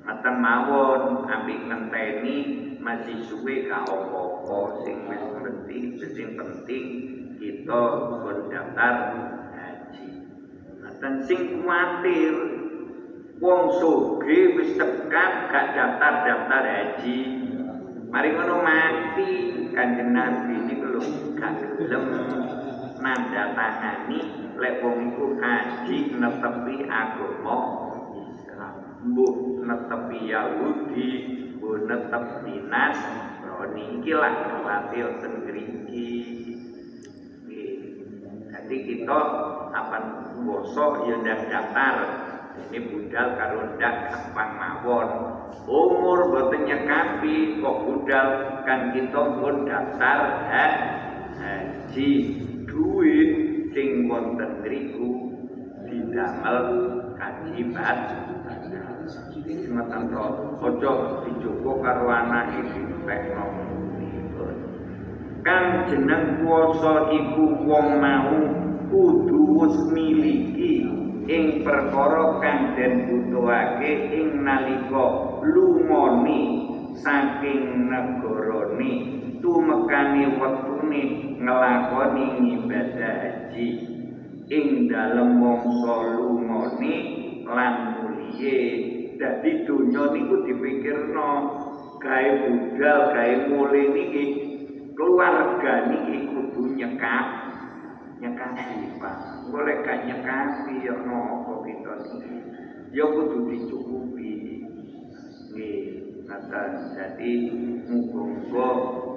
Meten 0.06 0.36
mawon 0.42 1.26
ambil 1.26 1.60
ngenteni 1.66 2.38
masih 2.78 3.26
suwe 3.26 3.66
ka 3.66 3.84
apa-apa. 3.90 4.86
Sing 4.86 5.10
wis 5.10 5.24
penting 5.42 5.86
sing 5.98 6.30
penting 6.38 6.86
kita 7.42 7.84
pun 8.22 8.38
daftar 8.54 8.96
haji. 9.58 10.08
Meten 10.78 11.14
sing 11.26 11.42
kuatir 11.66 12.36
wong 13.40 13.72
sugih 13.80 14.60
wis 14.60 14.76
tekan 14.76 15.32
gak 15.48 15.72
daftar-daftar 15.72 16.64
haji. 16.64 17.20
Mari 18.12 18.36
ngono 18.36 18.60
mati 18.60 19.32
kanjeng 19.72 20.12
Nabi 20.12 20.56
niku 20.68 20.88
lho 20.92 21.02
gak 21.40 21.80
gelem 21.80 22.06
nanda 23.00 23.56
tangani 23.56 24.52
lek 24.60 24.84
wong 24.84 25.16
iku 25.16 25.40
haji 25.40 25.98
netepi 26.20 26.76
agama 26.92 27.58
Islam. 28.28 28.76
Mbuh 29.08 29.64
netepi 29.64 30.20
Yahudi, 30.28 31.12
mbuh 31.56 31.88
netep 31.88 32.44
dinas, 32.44 33.00
roni 33.48 34.04
iki 34.04 34.12
lah 34.12 34.36
kuwatir 34.52 35.08
ten 35.24 35.48
ngriki. 35.48 36.12
Jadi 38.52 38.76
kita 38.84 39.22
apa 39.72 39.98
bosok 40.44 41.08
ya 41.08 41.18
daftar 41.24 42.19
ini 42.58 42.80
budal 42.90 43.28
karo 43.38 43.60
ndak 43.78 43.94
gampang 44.10 44.52
mawon. 44.58 45.10
Umur 45.70 46.34
boten 46.34 46.66
nyekapi 46.66 47.62
kok 47.62 47.78
budal 47.86 48.28
kan 48.66 48.90
kita 48.94 49.22
pun 49.38 49.56
daftar 49.70 50.20
ha 50.50 50.66
haji. 51.38 52.12
Duit 52.70 53.32
sing 53.74 54.06
wonten 54.10 54.62
niku 54.66 55.34
didamel 55.90 56.58
kaji 57.18 57.60
bat. 57.74 58.00
Sematan 59.50 60.14
to, 60.14 60.26
ojo 60.62 60.94
dijogo 61.26 61.82
karo 61.82 62.14
anake 62.14 62.62
dipekno. 62.70 63.46
Kang 65.42 65.90
jeneng 65.90 66.44
kuwasa 66.44 67.10
iku 67.10 67.64
wong 67.66 67.98
mau 67.98 68.38
kudu 68.92 69.40
wis 69.56 69.78
miliki 69.96 70.84
ing 71.30 71.62
perkara 71.62 72.42
kang 72.42 72.74
den 72.74 72.94
butuhake 73.06 73.92
ing 74.10 74.42
nalika 74.42 75.06
lumoni 75.46 76.42
saking 76.98 77.86
negarane 77.86 78.92
tumekane 79.38 80.24
wektune 80.42 81.04
nglakoni 81.38 82.26
ibadah 82.58 83.14
haji. 83.22 83.68
Ing 84.50 84.90
dalem 84.90 85.38
mangsa 85.38 85.96
lumoni 86.18 86.96
lan 87.46 87.74
muliye 88.02 88.58
Dadi 89.20 89.68
dunya 89.68 90.16
niku 90.16 90.48
dipikirno 90.48 91.30
gawe 92.00 92.32
budal, 92.40 93.00
gawe 93.12 93.36
mulai 93.52 93.92
niki 93.92 94.24
keluarga 94.96 95.92
niki 95.92 96.32
kudu 96.32 96.80
nyekap 96.80 97.49
nyekapi 98.20 99.00
Pak. 99.00 99.18
Boleh 99.50 99.80
gak 99.84 100.04
nyekapi 100.06 100.84
ya 100.84 100.96
nopo 101.04 101.64
kita 101.64 101.94
niki. 102.04 102.36
Ya 102.92 103.06
kudu 103.08 103.48
dicukupi. 103.48 104.32
Nggih, 105.50 105.84
ngaten. 106.28 106.72
Jadi 106.94 107.34
muga-muga 107.90 108.70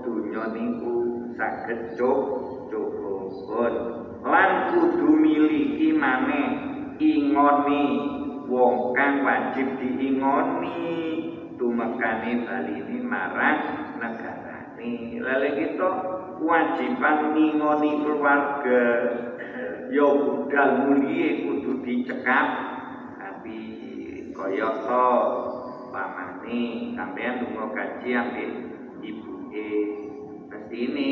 dunya 0.06 0.44
niku 0.54 0.94
saged 1.34 1.98
cukupun. 1.98 3.74
Lan 4.22 4.50
kudu 4.70 5.08
miliki 5.18 5.98
maneh 5.98 6.48
ingoni 7.02 7.84
wong 8.46 8.94
kang 8.94 9.26
wajib 9.26 9.66
diingoni 9.82 10.78
tumekane 11.58 12.46
balini 12.46 12.98
marang 13.02 13.58
negarane. 13.98 14.92
Lele 15.18 15.48
kita 15.58 15.90
kewajiban 16.42 17.38
ngingoni 17.38 17.90
keluarga. 18.02 18.84
Ya 19.94 20.08
budal 20.10 20.70
mulie 20.82 21.46
kudu 21.46 21.86
dicekap. 21.86 22.48
Tapi 23.22 23.60
kaya 24.34 24.68
to 24.82 25.08
pamane 25.94 26.90
sampean 26.98 27.46
lunga 27.46 27.70
kaji 27.70 28.10
ambek 28.10 28.50
ibuke. 29.06 29.72
Mesti 30.50 30.76
ini 30.90 31.10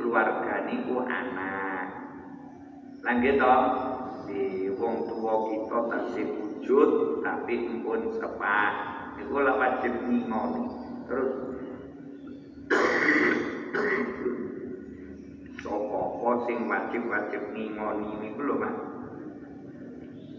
niku 0.00 0.96
anak. 1.04 1.86
Lanjut 3.04 3.36
to 3.36 3.56
di 4.30 4.70
wong 4.80 4.96
tua 5.10 5.34
kita 5.50 5.78
tasih 5.92 6.26
wujud 6.40 7.20
tapi 7.20 7.82
pun 7.84 8.00
sepah. 8.16 8.72
Itu 9.20 9.36
lah 9.36 9.58
wajib 9.60 9.92
ngingoni. 10.06 10.64
Terus 11.10 11.50
sapa 15.60 16.00
sing 16.46 16.68
wajib-wajib 16.68 17.42
ngingoni 17.52 18.08
niku 18.20 18.40
lho 18.44 18.54
Mas. 18.60 18.76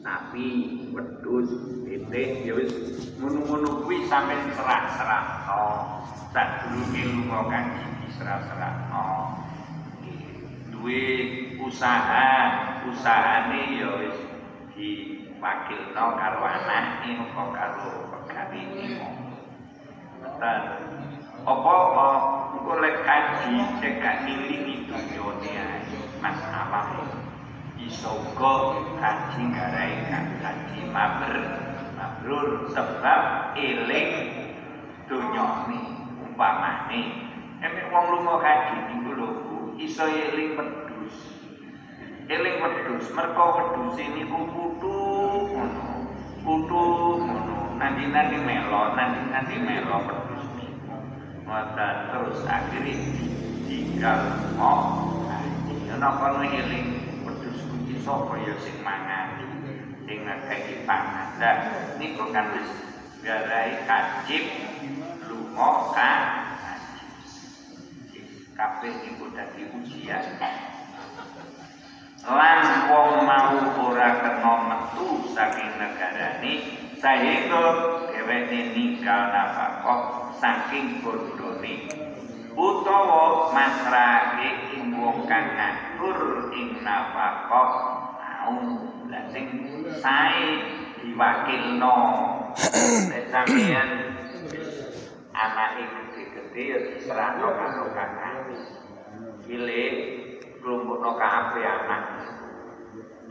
Sapi 0.01 0.47
wedhus 0.95 1.49
titik 1.85 2.29
ya 2.45 2.53
wis. 2.57 2.73
Ngono-ngono 3.21 3.85
kuwi 3.85 4.09
sampeyan 4.09 4.49
serah-serah 4.57 5.25
oh 5.49 5.77
sadurunge 6.33 7.01
lunga 7.05 7.39
kanji 7.51 7.85
diserah-serah 8.05 8.73
oh 8.89 9.25
duwe 10.73 11.05
usaha 11.61 12.29
usahane 12.89 13.77
ya 13.77 13.89
wis 14.01 14.17
diwakilno 14.73 16.05
karo 16.17 16.41
anake 16.41 17.09
apa 17.21 17.43
karo 17.53 17.91
pegawe 18.09 18.61
Betul. 20.21 20.59
Apa 21.41 21.73
engko 22.53 22.73
lek 22.77 22.95
kaji 23.01 23.53
cek 23.81 23.93
gak 24.01 24.15
ngilingi 24.25 24.85
dunyane 24.85 25.80
ae 26.21 26.29
masalah 26.29 26.85
iso 27.81 28.13
uga 28.13 28.77
kaji 29.01 29.41
garai 29.49 30.05
kaji 30.37 30.79
maber 30.93 31.33
mabrur 31.97 32.69
sebab 32.69 33.57
eling 33.57 34.29
dunyane 35.09 35.81
umpamane. 36.21 37.01
Emek 37.61 37.89
wong 37.89 38.05
lunga 38.13 38.37
kaji 38.37 38.77
niku 38.89 39.11
lho 39.17 39.29
iso 39.81 40.05
eling 40.05 40.61
wedhus. 40.61 41.17
Eling 42.29 42.55
wedhus 42.61 43.05
merko 43.17 43.45
wedhus 43.57 43.97
niku 43.97 44.39
kudu 44.45 44.97
ngono 45.49 45.89
kudu 46.45 46.85
ngono. 47.17 47.81
Nanti-nanti 47.81 48.37
melo 48.45 48.93
nanti-nanti 48.93 49.57
melo 49.57 50.05
wedhus 50.05 50.45
niku. 50.53 50.97
Ngoten 51.49 51.95
terus 52.13 52.39
akhirnya 52.45 52.93
tinggal 53.65 54.21
mau 54.53 55.20
napa 55.99 56.39
eling 56.39 56.87
wedhus 57.25 57.59
kuwi 57.67 57.95
sapa? 57.99 58.33
Ya 58.39 58.53
sing 58.61 58.77
mangan. 58.85 59.27
Sing 60.07 60.17
ngekeki 60.23 60.87
pangan. 60.87 61.35
Dah 61.41 61.57
niku 61.99 62.31
kan 62.31 62.55
wis 62.55 62.69
garai 63.25 63.83
kajib 63.83 64.43
lunga 65.27 65.71
kan 65.95 66.21
kabeh 68.55 68.93
iku 69.09 69.25
dadi 69.33 69.63
ujian. 69.73 70.23
Lan 72.21 72.61
wong 72.85 73.25
mau 73.25 73.57
ora 73.81 74.21
kena 74.21 74.53
metu 74.69 75.25
saking 75.33 75.81
negarane 75.81 76.53
sehingga 77.01 77.65
dheweke 78.13 78.77
ninggal 78.77 79.33
nafkah 79.33 80.29
saking 80.37 81.01
bondone 81.01 81.89
utawa 82.55 83.51
masrake 83.55 84.75
ing 84.75 84.91
wong 84.99 85.23
kang 85.27 85.55
ngatur 85.55 86.51
ing 86.51 86.83
nafkah 86.83 87.47
mau. 87.47 88.55
Lah 89.07 89.23
sing 89.31 89.45
sae 89.99 90.47
diwakilno. 90.99 91.99
Nek 93.11 93.23
sampeyan 93.31 93.89
anake 95.31 95.83
gede-gede 95.87 96.63
ya 96.63 96.79
diserahno 96.91 97.47
karo 97.55 97.85
kakake 97.95 98.57
pilih 99.47 99.93
kelompokno 100.59 101.11
kabeh 101.15 101.65
anak. 101.65 102.03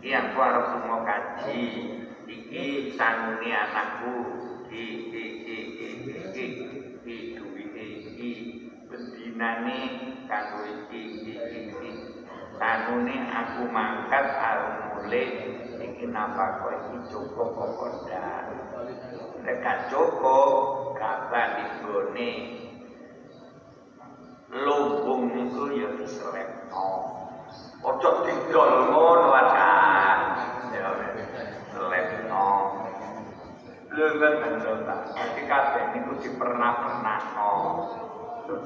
Iki 0.00 0.16
aku 0.16 0.38
arep 0.40 0.66
lunga 0.80 0.98
kaji. 1.04 1.64
Iki 2.24 2.96
sanune 2.96 3.50
anakku. 3.52 4.16
Iki 4.70 5.12
iki 5.12 5.24
iki 5.44 5.86
iki 6.24 6.44
iki 7.04 7.16
duwite 7.36 7.84
iki 8.00 8.30
bendinane 9.40 9.80
kanggo 10.28 10.68
iki 10.68 11.00
iki 11.00 11.32
iki 11.72 11.90
sanune 12.60 13.16
aku 13.32 13.72
mangkat 13.72 14.36
arep 14.36 15.00
mulai 15.00 15.24
iki 15.80 16.04
nafkah 16.12 16.60
iki 16.76 17.08
cukup 17.08 17.56
apa 17.56 17.86
ndak 18.04 18.44
nek 19.40 19.88
cukup 19.88 20.52
kapan 21.00 21.48
digone 21.56 22.30
lumbung 24.52 25.32
niku 25.32 25.72
ya 25.72 25.88
diselepno 25.96 26.88
ojo 27.80 28.10
didol 28.28 28.92
ngono 28.92 29.28
akan 29.40 30.18
ya 30.68 30.88
selepno 31.72 32.48
lho 33.88 34.06
kan 34.20 34.32
bener 34.36 34.76
ta 34.84 34.96
iki 35.32 35.42
kabeh 35.48 35.84
niku 35.96 36.12
dipernah-pernahno 36.28 37.52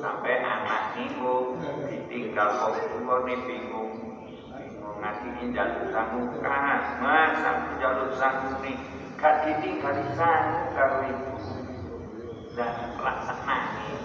sampai 0.01 0.41
anak 0.41 0.97
niku 0.97 1.61
ditinggal 1.89 2.49
kok 2.49 2.77
tuane 2.89 3.35
bingung. 3.45 3.93
Bingung 4.57 5.17
ingin 5.25 5.53
jaluk 5.53 5.93
sangu 5.93 6.21
kas 6.41 6.85
mas 7.01 7.37
aku 7.45 7.71
jaluk 7.77 8.13
sangu 8.17 8.53
nih 8.65 8.77
gak 9.21 9.45
ditinggal 9.45 9.97
sangu 10.17 10.73
karo 10.73 10.99
ibu 11.09 11.35
dan 12.57 12.97
laksana 12.97 13.57
nih 13.77 14.01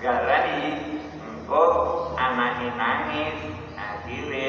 garani 0.00 0.72
engko 1.20 1.64
anaknya 2.16 2.68
nangis 2.80 3.38
akhirnya 3.76 4.48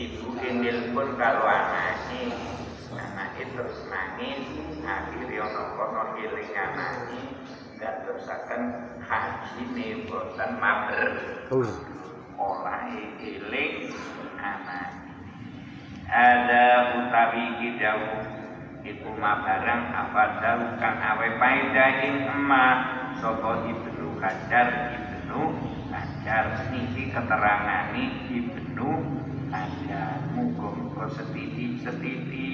ibu 0.00 0.28
indil 0.40 0.78
pun 0.96 1.08
karo 1.20 1.44
anaknya. 1.44 2.32
Anaknya 2.90 3.44
terus 3.54 3.78
nangis 3.88 4.40
akhirnya 4.84 5.44
ono 5.44 5.62
kono 5.76 6.02
iling 6.20 6.50
anaknya 6.56 7.22
gak 7.80 8.04
terusakan 8.04 8.92
haji 9.00 9.62
nih 9.72 10.04
bosan 10.04 10.60
maber 10.60 11.16
olah 12.36 12.84
iling 13.16 13.88
anak 14.36 14.92
ada 16.04 16.92
utawi 17.00 17.56
kidau 17.56 18.04
iku 18.84 19.10
mabarang 19.16 19.96
apa 19.96 20.44
dalu 20.44 20.68
kang 20.76 20.96
awe 21.00 21.28
paedah 21.40 21.90
ing 22.04 22.28
emak? 22.28 22.78
Saka 23.20 23.68
ibnu 23.68 24.16
kajar 24.20 24.68
ibnu 24.96 25.42
kajar 25.88 26.44
niki 26.72 27.12
keterangane 27.12 28.04
ibnu 28.28 28.90
kajar 29.48 30.20
muga-muga 30.36 31.04
setiti-setiti 31.16 32.52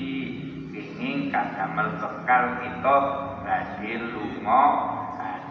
kenging 0.70 1.34
kadamel 1.34 1.98
bekal 1.98 2.44
kita 2.62 2.96
badhe 3.46 3.92
lunga 4.10 4.64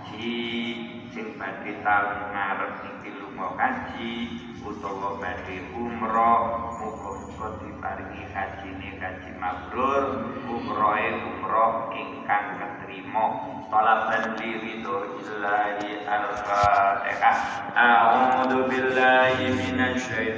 haji 0.06 1.10
sing 1.14 1.34
badhe 1.42 1.82
taun 1.82 2.30
ngarep 2.30 2.74
niki 2.86 3.10
lunga 3.18 3.50
haji 3.58 4.14
utawa 4.62 5.18
badhe 5.18 5.58
umroh 5.74 6.74
muga-muga 6.78 7.48
diparingi 7.62 8.24
hajine 8.30 8.90
haji 9.02 9.32
mabrur 9.42 10.30
umrohe 10.46 11.10
umroh 11.26 11.90
ingkang 11.94 12.62
ketrima. 12.62 13.26
Talaban 13.66 14.38
li 14.38 14.50
ridhoillahi 14.62 16.06
al-fatihah 16.06 17.38
a'udzu 17.74 18.70
billahi 18.70 19.58
minasy 19.58 20.38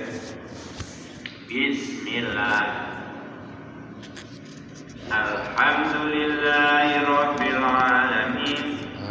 Bismillah. 1.47 2.87
Alhamdulillahi 5.07 7.03
rabbil 7.07 7.59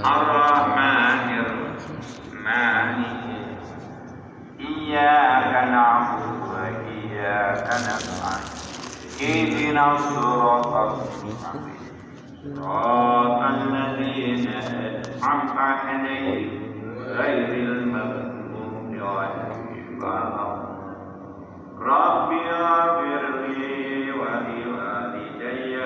الرحمن 0.07 1.29
الرحيم 1.39 3.07
إياك 4.61 5.53
نعبد 5.71 6.23
وإياك 6.51 7.67
نستعين 7.87 8.57
اهدنا 9.23 9.85
الصراط 9.93 10.67
المستقيم 10.67 11.77
صراط 12.55 13.41
الذين 13.43 14.47
أنعمت 14.49 15.51
عليهم 15.59 16.51
غير 17.07 17.49
المغضوب 17.73 18.91
عليهم 19.03 20.05
رب 21.81 22.31
اغفر 22.33 23.25
لي 23.49 24.13
ولوالدي 24.13 25.77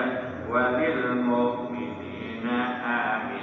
وللمؤمنين 0.49 2.47
آمين 2.85 3.40